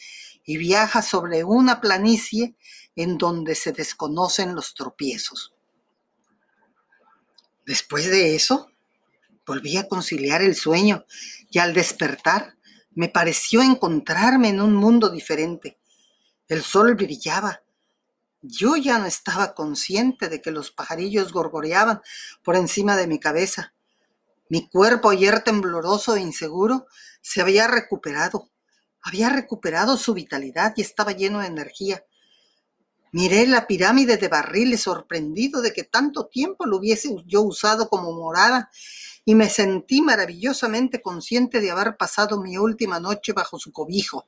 y 0.44 0.56
viaja 0.56 1.02
sobre 1.02 1.44
una 1.44 1.80
planicie 1.80 2.56
en 2.96 3.18
donde 3.18 3.54
se 3.54 3.72
desconocen 3.72 4.54
los 4.54 4.74
tropiezos. 4.74 5.54
Después 7.66 8.08
de 8.08 8.34
eso, 8.34 8.70
volví 9.46 9.76
a 9.76 9.88
conciliar 9.88 10.42
el 10.42 10.54
sueño 10.54 11.04
y 11.50 11.58
al 11.58 11.74
despertar 11.74 12.56
me 12.94 13.08
pareció 13.08 13.62
encontrarme 13.62 14.48
en 14.48 14.60
un 14.60 14.74
mundo 14.74 15.08
diferente. 15.08 15.78
El 16.48 16.62
sol 16.62 16.94
brillaba. 16.94 17.62
Yo 18.42 18.76
ya 18.76 18.98
no 18.98 19.06
estaba 19.06 19.54
consciente 19.54 20.28
de 20.28 20.42
que 20.42 20.50
los 20.50 20.70
pajarillos 20.70 21.32
gorgoreaban 21.32 22.02
por 22.42 22.56
encima 22.56 22.96
de 22.96 23.06
mi 23.06 23.18
cabeza. 23.18 23.72
Mi 24.48 24.68
cuerpo 24.68 25.10
ayer 25.10 25.42
tembloroso 25.44 26.16
e 26.16 26.20
inseguro 26.20 26.86
se 27.20 27.40
había 27.40 27.68
recuperado 27.68 28.52
había 29.02 29.28
recuperado 29.28 29.96
su 29.96 30.14
vitalidad 30.14 30.74
y 30.76 30.82
estaba 30.82 31.12
lleno 31.12 31.40
de 31.40 31.48
energía. 31.48 32.04
Miré 33.10 33.46
la 33.46 33.66
pirámide 33.66 34.16
de 34.16 34.28
barriles 34.28 34.82
sorprendido 34.82 35.60
de 35.60 35.72
que 35.72 35.84
tanto 35.84 36.26
tiempo 36.26 36.66
lo 36.66 36.78
hubiese 36.78 37.14
yo 37.26 37.42
usado 37.42 37.88
como 37.88 38.12
morada 38.12 38.70
y 39.24 39.34
me 39.34 39.50
sentí 39.50 40.00
maravillosamente 40.00 41.02
consciente 41.02 41.60
de 41.60 41.70
haber 41.70 41.96
pasado 41.96 42.40
mi 42.40 42.56
última 42.56 43.00
noche 43.00 43.32
bajo 43.32 43.58
su 43.58 43.72
cobijo. 43.72 44.26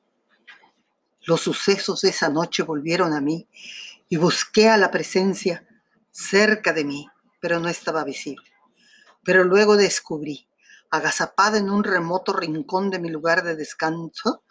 Los 1.22 1.40
sucesos 1.40 2.02
de 2.02 2.10
esa 2.10 2.28
noche 2.28 2.62
volvieron 2.62 3.14
a 3.14 3.20
mí 3.20 3.48
y 4.08 4.16
busqué 4.16 4.68
a 4.68 4.76
la 4.76 4.90
presencia 4.90 5.66
cerca 6.10 6.72
de 6.72 6.84
mí, 6.84 7.08
pero 7.40 7.60
no 7.60 7.68
estaba 7.68 8.04
visible. 8.04 8.50
Pero 9.24 9.44
luego 9.44 9.76
descubrí 9.76 10.48
agazapada 10.94 11.58
en 11.58 11.70
un 11.70 11.82
remoto 11.82 12.32
rincón 12.32 12.90
de 12.90 13.00
mi 13.00 13.10
lugar 13.10 13.42
de 13.42 13.56
descanso, 13.56 14.44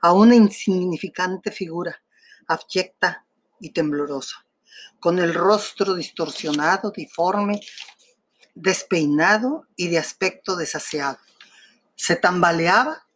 a 0.00 0.12
una 0.12 0.36
insignificante 0.36 1.50
figura, 1.50 2.00
abyecta 2.46 3.26
y 3.58 3.70
temblorosa, 3.70 4.46
con 5.00 5.18
el 5.18 5.34
rostro 5.34 5.94
distorsionado, 5.94 6.92
diforme, 6.92 7.60
despeinado 8.54 9.66
y 9.74 9.88
de 9.88 9.98
aspecto 9.98 10.54
desaseado. 10.54 11.18
Se 11.96 12.14
tambaleaba 12.14 13.08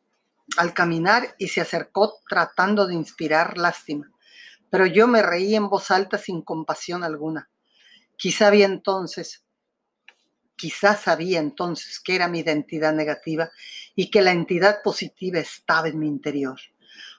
al 0.57 0.75
caminar 0.75 1.37
y 1.39 1.49
se 1.49 1.61
acercó 1.61 2.21
tratando 2.29 2.89
de 2.89 2.95
inspirar 2.95 3.59
lástima, 3.59 4.12
pero 4.73 4.87
yo 4.87 5.07
me 5.07 5.21
reí 5.21 5.55
en 5.55 5.69
voz 5.69 5.91
alta 5.91 6.17
sin 6.17 6.41
compasión 6.41 7.05
alguna. 7.05 7.51
Quizá 8.17 8.47
había 8.47 8.65
entonces 8.65 9.45
Quizás 10.63 11.01
sabía 11.01 11.41
entonces 11.41 11.99
que 11.99 12.15
era 12.15 12.29
mi 12.29 12.39
identidad 12.39 12.93
negativa 12.93 13.51
y 13.97 14.13
que 14.13 14.23
la 14.23 14.31
entidad 14.31 14.81
positiva 14.85 15.41
estaba 15.41 15.89
en 15.89 15.99
mi 15.99 16.07
interior, 16.07 16.57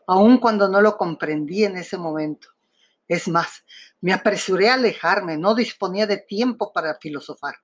aun 0.08 0.38
cuando 0.38 0.70
no 0.70 0.80
lo 0.80 0.96
comprendí 0.96 1.66
en 1.66 1.76
ese 1.76 1.98
momento. 1.98 2.48
Es 3.06 3.28
más, 3.28 3.66
me 4.00 4.14
apresuré 4.14 4.70
a 4.70 4.76
alejarme, 4.76 5.38
no 5.38 5.56
disponía 5.56 6.08
de 6.08 6.20
tiempo 6.20 6.72
para 6.72 6.98
filosofar. 7.00 7.56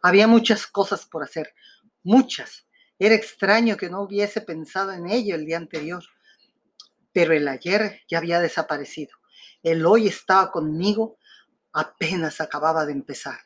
Había 0.00 0.26
muchas 0.26 0.66
cosas 0.66 1.04
por 1.04 1.24
hacer, 1.24 1.52
muchas. 2.02 2.66
Era 2.98 3.14
extraño 3.14 3.76
que 3.76 3.90
no 3.90 4.00
hubiese 4.00 4.40
pensado 4.40 4.92
en 4.92 5.10
ello 5.10 5.34
el 5.34 5.44
día 5.44 5.58
anterior. 5.58 6.04
Pero 7.12 7.34
el 7.34 7.46
ayer 7.48 8.00
ya 8.08 8.16
había 8.16 8.40
desaparecido. 8.40 9.17
El 9.70 9.84
hoy 9.84 10.08
estaba 10.08 10.50
conmigo, 10.50 11.18
apenas 11.74 12.40
acababa 12.40 12.86
de 12.86 12.92
empezar. 12.92 13.38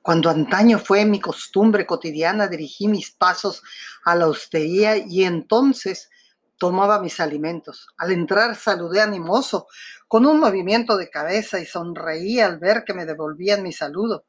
Cuando 0.00 0.30
antaño 0.30 0.78
fue 0.78 1.04
mi 1.04 1.20
costumbre 1.20 1.84
cotidiana, 1.84 2.46
dirigí 2.46 2.86
mis 2.86 3.10
pasos 3.10 3.62
a 4.04 4.14
la 4.14 4.28
hostería 4.28 4.96
y 4.96 5.24
entonces 5.24 6.10
tomaba 6.58 7.00
mis 7.00 7.18
alimentos. 7.18 7.88
Al 7.96 8.12
entrar 8.12 8.54
saludé 8.54 9.00
animoso, 9.00 9.66
con 10.06 10.26
un 10.26 10.38
movimiento 10.38 10.96
de 10.96 11.10
cabeza 11.10 11.58
y 11.58 11.66
sonreí 11.66 12.38
al 12.38 12.58
ver 12.60 12.84
que 12.84 12.94
me 12.94 13.04
devolvían 13.04 13.64
mi 13.64 13.72
saludo. 13.72 14.26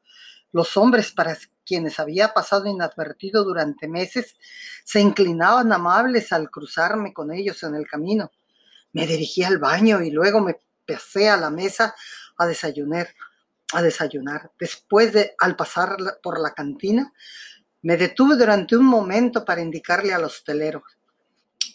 Los 0.50 0.76
hombres 0.76 1.12
para 1.12 1.38
quienes 1.64 2.00
había 2.00 2.34
pasado 2.34 2.66
inadvertido 2.66 3.44
durante 3.44 3.86
meses 3.86 4.36
se 4.84 5.00
inclinaban 5.00 5.72
amables 5.72 6.32
al 6.32 6.50
cruzarme 6.50 7.12
con 7.12 7.32
ellos 7.32 7.62
en 7.62 7.76
el 7.76 7.86
camino. 7.86 8.32
Me 8.92 9.06
dirigí 9.06 9.44
al 9.44 9.58
baño 9.58 10.02
y 10.02 10.10
luego 10.10 10.40
me 10.40 10.56
pasé 10.86 11.28
a 11.28 11.36
la 11.36 11.50
mesa 11.50 11.94
a 12.36 12.46
desayunar 12.46 13.08
a 13.74 13.82
desayunar. 13.82 14.52
Después 14.58 15.12
de, 15.12 15.34
al 15.38 15.56
pasar 15.56 15.96
por 16.22 16.40
la 16.40 16.52
cantina, 16.52 17.12
me 17.82 17.96
detuve 17.96 18.36
durante 18.36 18.76
un 18.76 18.84
momento 18.84 19.44
para 19.44 19.60
indicarle 19.60 20.14
al 20.14 20.24
hostelero. 20.24 20.82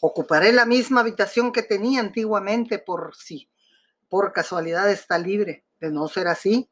Ocuparé 0.02 0.54
la 0.54 0.65
misma 0.65 1.02
habitación 1.02 1.52
que 1.52 1.62
tenía 1.62 2.00
antiguamente 2.00 2.80
por 2.80 3.15
si 3.15 3.50
por 4.08 4.32
casualidad 4.34 4.89
está 4.89 5.17
libre. 5.17 5.65
De 5.80 5.91
no 5.91 6.08
ser 6.08 6.28
así, 6.28 6.69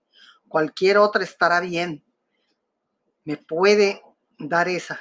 cualquier 0.48 0.98
otra 0.98 1.24
estará 1.24 1.60
bien. 1.60 2.04
Me 3.26 3.38
puede 3.38 4.02
dar 4.40 4.70
esa. 4.70 5.00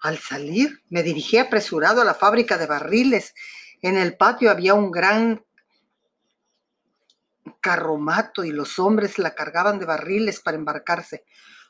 Al 0.00 0.18
salir, 0.18 0.82
me 0.88 1.02
dirigí 1.02 1.38
apresurado 1.38 2.02
a 2.02 2.04
la 2.04 2.14
fábrica 2.14 2.58
de 2.58 2.66
barriles. 2.66 3.34
En 3.82 3.96
el 3.96 4.16
patio 4.16 4.50
había 4.50 4.74
un 4.74 4.90
gran 4.90 5.44
carromato 7.60 8.44
y 8.44 8.50
los 8.50 8.78
hombres 8.78 9.18
la 9.18 9.34
cargaban 9.34 9.78
de 9.78 9.86
barriles 9.86 10.40
para 10.40 10.56
embarcarse. 10.56 11.24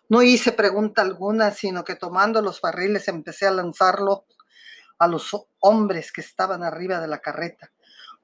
No 0.08 0.22
hice 0.22 0.52
pregunta 0.52 1.02
alguna, 1.02 1.52
sino 1.52 1.84
que 1.84 1.94
tomando 1.94 2.42
los 2.42 2.60
barriles 2.60 3.08
empecé 3.08 3.46
a 3.46 3.52
lanzarlo 3.52 4.24
a 4.98 5.06
los 5.06 5.30
hombres 5.60 6.12
que 6.12 6.20
estaban 6.20 6.62
arriba 6.62 7.00
de 7.00 7.06
la 7.06 7.18
carreta. 7.18 7.70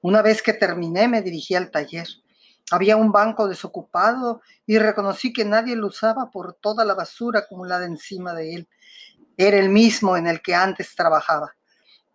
Una 0.02 0.20
vez 0.22 0.42
que 0.42 0.52
terminé 0.52 1.08
me 1.08 1.22
dirigí 1.22 1.54
al 1.54 1.70
taller. 1.70 2.06
Había 2.70 2.96
un 2.96 3.12
banco 3.12 3.48
desocupado 3.48 4.42
y 4.66 4.78
reconocí 4.78 5.32
que 5.32 5.44
nadie 5.44 5.76
lo 5.76 5.86
usaba 5.86 6.30
por 6.30 6.54
toda 6.54 6.84
la 6.84 6.94
basura 6.94 7.40
acumulada 7.40 7.86
encima 7.86 8.34
de 8.34 8.54
él. 8.54 8.68
Era 9.36 9.58
el 9.58 9.68
mismo 9.68 10.16
en 10.16 10.26
el 10.26 10.42
que 10.42 10.54
antes 10.54 10.94
trabajaba. 10.96 11.54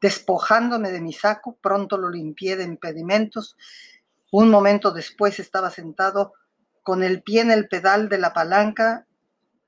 Despojándome 0.02 0.92
de 0.92 1.00
mi 1.00 1.14
saco, 1.14 1.58
pronto 1.62 1.98
lo 1.98 2.10
limpié 2.10 2.58
de 2.58 2.64
impedimentos 2.64 3.56
un 4.32 4.50
momento 4.50 4.92
después 4.92 5.40
estaba 5.40 5.70
sentado 5.70 6.34
con 6.84 7.04
el 7.04 7.22
pie 7.22 7.42
en 7.42 7.52
el 7.52 7.68
pedal 7.68 8.10
de 8.10 8.18
la 8.18 8.34
palanca, 8.34 9.06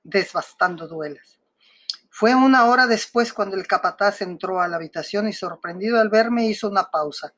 desbastando 0.03 0.87
duelas. 0.87 1.39
Fue 2.09 2.33
una 2.35 2.65
hora 2.65 2.87
después 2.87 3.33
cuando 3.33 3.55
el 3.57 3.67
capataz 3.67 4.21
entró 4.21 4.61
a 4.61 4.67
la 4.67 4.77
habitación 4.77 5.27
y 5.27 5.33
sorprendido 5.33 5.99
al 5.99 6.09
verme 6.09 6.47
hizo 6.47 6.69
una 6.69 6.89
pausa. 6.91 7.33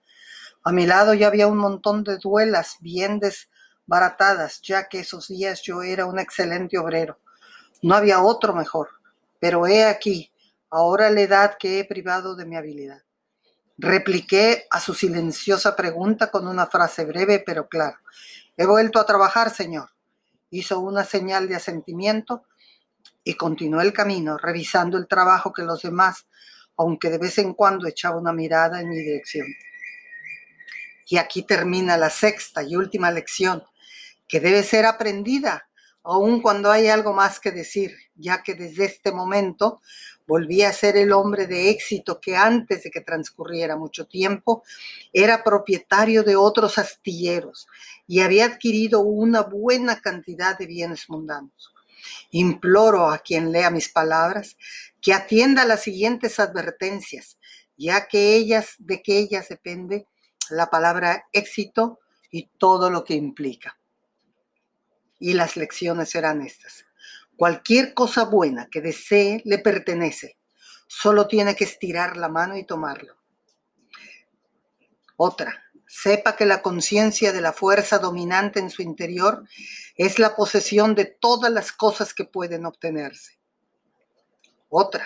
A 0.63 0.71
mi 0.71 0.85
lado 0.85 1.13
ya 1.13 1.27
había 1.27 1.47
un 1.47 1.57
montón 1.57 2.03
de 2.03 2.17
duelas 2.17 2.77
bien 2.79 3.19
desbaratadas, 3.19 4.61
ya 4.61 4.87
que 4.87 4.99
esos 4.99 5.27
días 5.27 5.61
yo 5.61 5.81
era 5.81 6.05
un 6.05 6.19
excelente 6.19 6.77
obrero. 6.77 7.19
No 7.81 7.95
había 7.95 8.21
otro 8.21 8.53
mejor. 8.53 8.89
Pero 9.39 9.67
he 9.67 9.85
aquí, 9.85 10.31
ahora 10.69 11.09
la 11.09 11.21
edad 11.21 11.57
que 11.59 11.79
he 11.79 11.85
privado 11.85 12.35
de 12.35 12.45
mi 12.45 12.55
habilidad. 12.55 13.01
Repliqué 13.77 14.67
a 14.69 14.79
su 14.79 14.93
silenciosa 14.93 15.75
pregunta 15.75 16.31
con 16.31 16.47
una 16.47 16.65
frase 16.67 17.03
breve 17.03 17.43
pero 17.45 17.67
clara. 17.67 18.01
He 18.55 18.65
vuelto 18.65 18.99
a 18.99 19.05
trabajar, 19.05 19.49
señor. 19.49 19.89
Hizo 20.49 20.79
una 20.79 21.03
señal 21.03 21.49
de 21.49 21.55
asentimiento 21.55 22.45
y 23.23 23.33
continuó 23.33 23.81
el 23.81 23.91
camino, 23.91 24.37
revisando 24.37 24.97
el 24.97 25.07
trabajo 25.07 25.51
que 25.51 25.63
los 25.63 25.81
demás, 25.81 26.27
aunque 26.77 27.09
de 27.09 27.17
vez 27.17 27.37
en 27.37 27.53
cuando 27.53 27.87
echaba 27.87 28.17
una 28.17 28.31
mirada 28.31 28.79
en 28.79 28.89
mi 28.89 28.97
dirección. 28.97 29.47
Y 31.07 31.17
aquí 31.17 31.43
termina 31.43 31.97
la 31.97 32.09
sexta 32.09 32.63
y 32.63 32.75
última 32.75 33.11
lección, 33.11 33.63
que 34.27 34.39
debe 34.39 34.63
ser 34.63 34.85
aprendida, 34.85 35.67
aun 36.03 36.41
cuando 36.41 36.71
hay 36.71 36.87
algo 36.87 37.13
más 37.13 37.39
que 37.39 37.51
decir, 37.51 37.95
ya 38.15 38.41
que 38.43 38.53
desde 38.53 38.85
este 38.85 39.11
momento 39.11 39.81
volví 40.27 40.63
a 40.63 40.73
ser 40.73 40.97
el 40.97 41.11
hombre 41.11 41.47
de 41.47 41.69
éxito 41.69 42.19
que 42.19 42.35
antes 42.35 42.83
de 42.83 42.91
que 42.91 43.01
transcurriera 43.01 43.75
mucho 43.75 44.07
tiempo 44.07 44.63
era 45.13 45.43
propietario 45.43 46.23
de 46.23 46.35
otros 46.35 46.77
astilleros 46.77 47.67
y 48.07 48.21
había 48.21 48.45
adquirido 48.45 49.01
una 49.01 49.41
buena 49.41 49.99
cantidad 49.99 50.57
de 50.57 50.67
bienes 50.67 51.09
mundanos. 51.09 51.73
Imploro 52.31 53.09
a 53.09 53.19
quien 53.19 53.51
lea 53.51 53.69
mis 53.69 53.89
palabras 53.89 54.57
que 55.01 55.13
atienda 55.13 55.65
las 55.65 55.83
siguientes 55.83 56.39
advertencias, 56.39 57.37
ya 57.77 58.07
que 58.07 58.35
ellas, 58.35 58.75
de 58.77 59.01
que 59.01 59.17
ellas 59.17 59.49
depende 59.49 60.07
la 60.49 60.69
palabra 60.69 61.25
éxito 61.31 61.99
y 62.31 62.49
todo 62.57 62.89
lo 62.89 63.03
que 63.03 63.15
implica. 63.15 63.77
Y 65.19 65.33
las 65.33 65.55
lecciones 65.55 66.09
serán 66.09 66.41
estas. 66.41 66.84
Cualquier 67.37 67.93
cosa 67.93 68.25
buena 68.25 68.67
que 68.71 68.81
desee 68.81 69.41
le 69.45 69.59
pertenece. 69.59 70.37
Solo 70.87 71.27
tiene 71.27 71.55
que 71.55 71.65
estirar 71.65 72.15
la 72.15 72.29
mano 72.29 72.57
y 72.57 72.65
tomarlo. 72.65 73.15
Otra, 75.17 75.65
sepa 75.87 76.35
que 76.35 76.45
la 76.45 76.61
conciencia 76.61 77.33
de 77.33 77.41
la 77.41 77.53
fuerza 77.53 77.99
dominante 77.99 78.59
en 78.59 78.69
su 78.69 78.81
interior 78.81 79.43
es 79.95 80.19
la 80.19 80.35
posesión 80.35 80.95
de 80.95 81.05
todas 81.05 81.51
las 81.51 81.71
cosas 81.71 82.13
que 82.13 82.25
pueden 82.25 82.65
obtenerse. 82.65 83.39
Otra, 84.69 85.05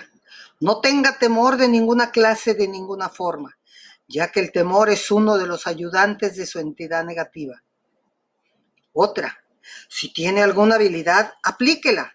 no 0.59 0.81
tenga 0.81 1.17
temor 1.17 1.57
de 1.57 1.67
ninguna 1.67 2.11
clase, 2.11 2.53
de 2.53 2.67
ninguna 2.67 3.09
forma, 3.09 3.57
ya 4.07 4.31
que 4.31 4.39
el 4.39 4.51
temor 4.51 4.89
es 4.89 5.09
uno 5.09 5.37
de 5.37 5.47
los 5.47 5.67
ayudantes 5.67 6.35
de 6.35 6.45
su 6.45 6.59
entidad 6.59 7.03
negativa. 7.03 7.63
Otra, 8.93 9.43
si 9.87 10.11
tiene 10.11 10.41
alguna 10.41 10.75
habilidad, 10.75 11.33
aplíquela 11.43 12.13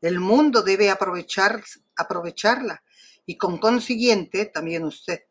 el 0.00 0.20
mundo 0.20 0.62
debe 0.62 0.90
aprovechar, 0.90 1.62
aprovecharla 1.96 2.82
y 3.24 3.36
con 3.36 3.58
consiguiente 3.58 4.46
también 4.46 4.84
usted. 4.84 5.24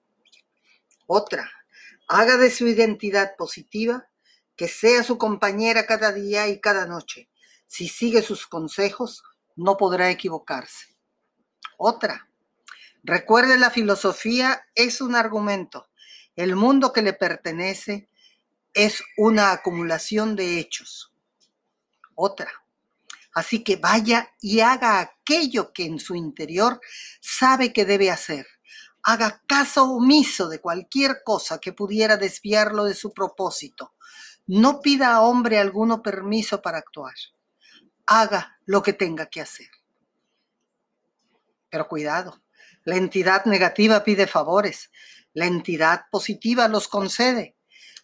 Otra, 1.08 1.50
haga 2.08 2.38
de 2.38 2.52
su 2.52 2.68
identidad 2.68 3.36
positiva 3.38 4.08
que 4.56 4.68
sea 4.68 5.04
su 5.04 5.18
compañera 5.18 5.86
cada 5.86 6.12
día 6.12 6.48
y 6.48 6.60
cada 6.60 6.86
noche. 6.86 7.30
Si 7.68 7.88
sigue 7.88 8.22
sus 8.22 8.48
consejos, 8.48 9.24
no 9.56 9.78
podrá 9.78 10.10
equivocarse. 10.10 10.96
Otra, 11.78 12.30
recuerde 13.04 13.58
la 13.58 13.70
filosofía 13.70 14.66
es 14.76 15.02
un 15.02 15.16
argumento. 15.16 15.90
El 16.36 16.56
mundo 16.56 16.94
que 16.94 17.02
le 17.02 17.14
pertenece 17.14 18.10
es 18.74 19.04
una 19.18 19.52
acumulación 19.52 20.36
de 20.36 20.60
hechos. 20.60 21.14
Otra, 22.14 22.65
Así 23.36 23.66
que 23.66 23.76
vaya 23.76 24.34
y 24.42 24.62
haga 24.62 25.02
aquello 25.02 25.74
que 25.74 25.86
en 25.86 26.00
su 26.00 26.16
interior 26.16 26.80
sabe 27.20 27.74
que 27.74 27.84
debe 27.84 28.10
hacer. 28.10 28.48
Haga 29.04 29.44
caso 29.46 29.84
omiso 29.84 30.48
de 30.48 30.62
cualquier 30.62 31.22
cosa 31.22 31.60
que 31.60 31.74
pudiera 31.74 32.16
desviarlo 32.16 32.86
de 32.86 32.96
su 32.96 33.14
propósito. 33.14 33.94
No 34.48 34.80
pida 34.80 35.14
a 35.14 35.22
hombre 35.22 35.60
alguno 35.60 36.02
permiso 36.02 36.62
para 36.62 36.78
actuar. 36.78 37.14
Haga 38.08 38.58
lo 38.66 38.82
que 38.82 38.94
tenga 38.94 39.26
que 39.26 39.42
hacer. 39.42 39.70
Pero 41.70 41.90
cuidado, 41.90 42.42
la 42.86 42.96
entidad 42.96 43.44
negativa 43.46 44.02
pide 44.06 44.28
favores, 44.28 44.92
la 45.34 45.46
entidad 45.46 46.06
positiva 46.10 46.70
los 46.70 46.88
concede. 46.88 47.58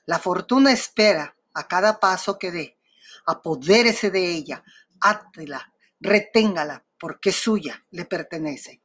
La 0.05 0.19
fortuna 0.19 0.73
espera 0.73 1.37
a 1.53 1.69
cada 1.69 2.01
paso 2.01 2.37
que 2.37 2.51
dé. 2.51 2.77
Apodérese 3.25 4.09
de 4.09 4.31
ella, 4.31 4.63
átela, 5.01 5.73
reténgala, 5.99 6.85
porque 6.97 7.31
suya, 7.31 7.85
le 7.91 8.05
pertenece. 8.05 8.81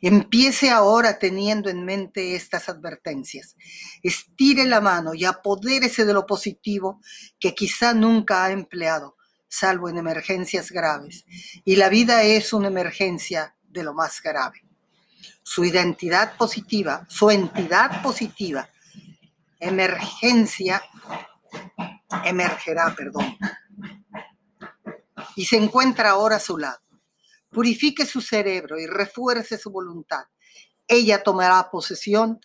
Empiece 0.00 0.70
ahora 0.70 1.18
teniendo 1.18 1.68
en 1.68 1.84
mente 1.84 2.34
estas 2.34 2.68
advertencias. 2.68 3.56
Estire 4.02 4.64
la 4.64 4.80
mano 4.80 5.14
y 5.14 5.24
apodérese 5.24 6.04
de 6.04 6.12
lo 6.12 6.26
positivo 6.26 7.00
que 7.38 7.54
quizá 7.54 7.94
nunca 7.94 8.44
ha 8.44 8.50
empleado, 8.50 9.16
salvo 9.48 9.88
en 9.88 9.98
emergencias 9.98 10.70
graves. 10.70 11.24
Y 11.64 11.76
la 11.76 11.88
vida 11.88 12.22
es 12.22 12.52
una 12.52 12.68
emergencia 12.68 13.56
de 13.62 13.82
lo 13.82 13.94
más 13.94 14.22
grave. 14.22 14.62
Su 15.42 15.64
identidad 15.64 16.36
positiva, 16.36 17.04
su 17.08 17.30
entidad 17.30 18.02
positiva, 18.02 18.68
emergencia, 19.58 20.82
emergerá, 22.24 22.94
perdón, 22.96 23.36
y 25.36 25.46
se 25.46 25.56
encuentra 25.56 26.10
ahora 26.10 26.36
a 26.36 26.40
su 26.40 26.58
lado. 26.58 26.80
Purifique 27.50 28.06
su 28.06 28.20
cerebro 28.20 28.78
y 28.78 28.86
refuerce 28.86 29.58
su 29.58 29.70
voluntad. 29.70 30.24
Ella 30.88 31.22
tomará 31.22 31.70
posesión, 31.70 32.40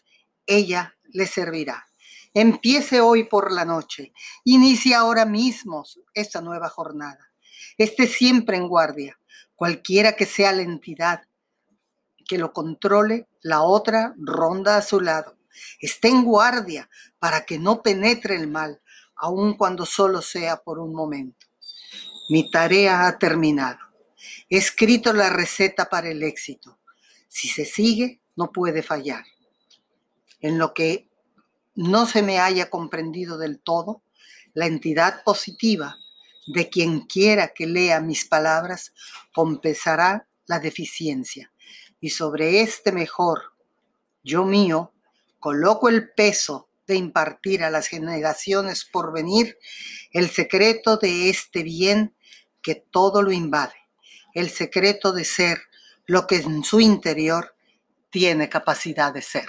ella 0.45 0.97
le 1.05 1.27
servirá. 1.27 1.87
Empiece 2.33 3.01
hoy 3.01 3.23
por 3.23 3.51
la 3.51 3.65
noche. 3.65 4.13
Inicie 4.43 4.93
ahora 4.93 5.25
mismo 5.25 5.83
esta 6.13 6.41
nueva 6.41 6.69
jornada. 6.69 7.31
Esté 7.77 8.07
siempre 8.07 8.57
en 8.57 8.67
guardia. 8.67 9.19
Cualquiera 9.55 10.15
que 10.15 10.25
sea 10.25 10.51
la 10.51 10.61
entidad 10.61 11.23
que 12.27 12.37
lo 12.37 12.53
controle, 12.53 13.27
la 13.41 13.63
otra 13.63 14.13
ronda 14.17 14.77
a 14.77 14.81
su 14.81 14.99
lado. 14.99 15.37
Esté 15.79 16.09
en 16.09 16.23
guardia 16.23 16.89
para 17.17 17.45
que 17.45 17.57
no 17.57 17.81
penetre 17.81 18.35
el 18.35 18.47
mal, 18.47 18.81
aun 19.15 19.55
cuando 19.55 19.85
solo 19.85 20.21
sea 20.21 20.57
por 20.57 20.77
un 20.77 20.93
momento. 20.93 21.46
Mi 22.29 22.49
tarea 22.51 23.07
ha 23.07 23.17
terminado. 23.17 23.79
He 24.49 24.57
escrito 24.57 25.13
la 25.13 25.29
receta 25.29 25.89
para 25.89 26.09
el 26.09 26.23
éxito. 26.23 26.79
Si 27.27 27.47
se 27.47 27.65
sigue, 27.65 28.21
no 28.35 28.51
puede 28.51 28.83
fallar. 28.83 29.23
En 30.41 30.57
lo 30.57 30.73
que 30.73 31.09
no 31.75 32.05
se 32.05 32.21
me 32.21 32.39
haya 32.39 32.69
comprendido 32.69 33.37
del 33.37 33.59
todo, 33.59 34.03
la 34.53 34.65
entidad 34.65 35.23
positiva 35.23 35.97
de 36.47 36.69
quien 36.69 37.01
quiera 37.01 37.49
que 37.49 37.67
lea 37.67 37.99
mis 38.01 38.25
palabras 38.25 38.93
compensará 39.33 40.27
la 40.47 40.59
deficiencia. 40.59 41.51
Y 41.99 42.09
sobre 42.09 42.61
este 42.61 42.91
mejor 42.91 43.53
yo 44.23 44.45
mío 44.45 44.93
coloco 45.39 45.89
el 45.89 46.09
peso 46.11 46.69
de 46.87 46.95
impartir 46.95 47.63
a 47.63 47.69
las 47.69 47.87
generaciones 47.87 48.85
por 48.85 49.13
venir 49.13 49.57
el 50.11 50.29
secreto 50.29 50.97
de 50.97 51.29
este 51.29 51.63
bien 51.63 52.15
que 52.67 52.75
todo 52.75 53.21
lo 53.21 53.31
invade, 53.31 53.77
el 54.33 54.49
secreto 54.49 55.13
de 55.13 55.23
ser 55.23 55.61
lo 56.05 56.27
que 56.27 56.35
en 56.35 56.65
su 56.65 56.81
interior 56.81 57.55
tiene 58.09 58.49
capacidad 58.49 59.13
de 59.13 59.21
ser. 59.21 59.47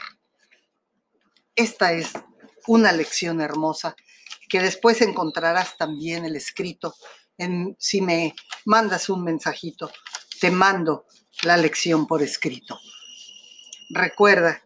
Esta 1.56 1.90
es 1.90 2.12
una 2.68 2.92
lección 2.92 3.40
hermosa 3.40 3.96
que 4.48 4.60
después 4.60 5.00
encontrarás 5.00 5.76
también 5.76 6.26
el 6.26 6.36
escrito. 6.36 6.94
En, 7.36 7.74
si 7.80 8.00
me 8.00 8.36
mandas 8.66 9.08
un 9.08 9.24
mensajito, 9.24 9.90
te 10.40 10.52
mando 10.52 11.06
la 11.42 11.56
lección 11.56 12.06
por 12.06 12.22
escrito. 12.22 12.78
Recuerda 13.90 14.62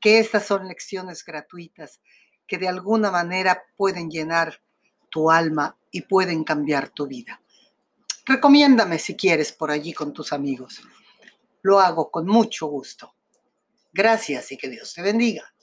que 0.00 0.20
estas 0.20 0.46
son 0.46 0.68
lecciones 0.68 1.24
gratuitas 1.24 1.98
que 2.46 2.56
de 2.56 2.68
alguna 2.68 3.10
manera 3.10 3.64
pueden 3.76 4.08
llenar 4.08 4.60
tu 5.10 5.28
alma 5.28 5.76
y 5.90 6.02
pueden 6.02 6.44
cambiar 6.44 6.90
tu 6.90 7.08
vida. 7.08 7.40
Recomiéndame 8.26 8.98
si 8.98 9.16
quieres 9.16 9.52
por 9.52 9.70
allí 9.70 9.92
con 9.92 10.12
tus 10.12 10.32
amigos. 10.32 10.82
Lo 11.62 11.78
hago 11.78 12.10
con 12.10 12.26
mucho 12.26 12.66
gusto. 12.66 13.14
Gracias 13.92 14.50
y 14.50 14.56
que 14.56 14.68
Dios 14.68 14.92
te 14.94 15.02
bendiga. 15.02 15.54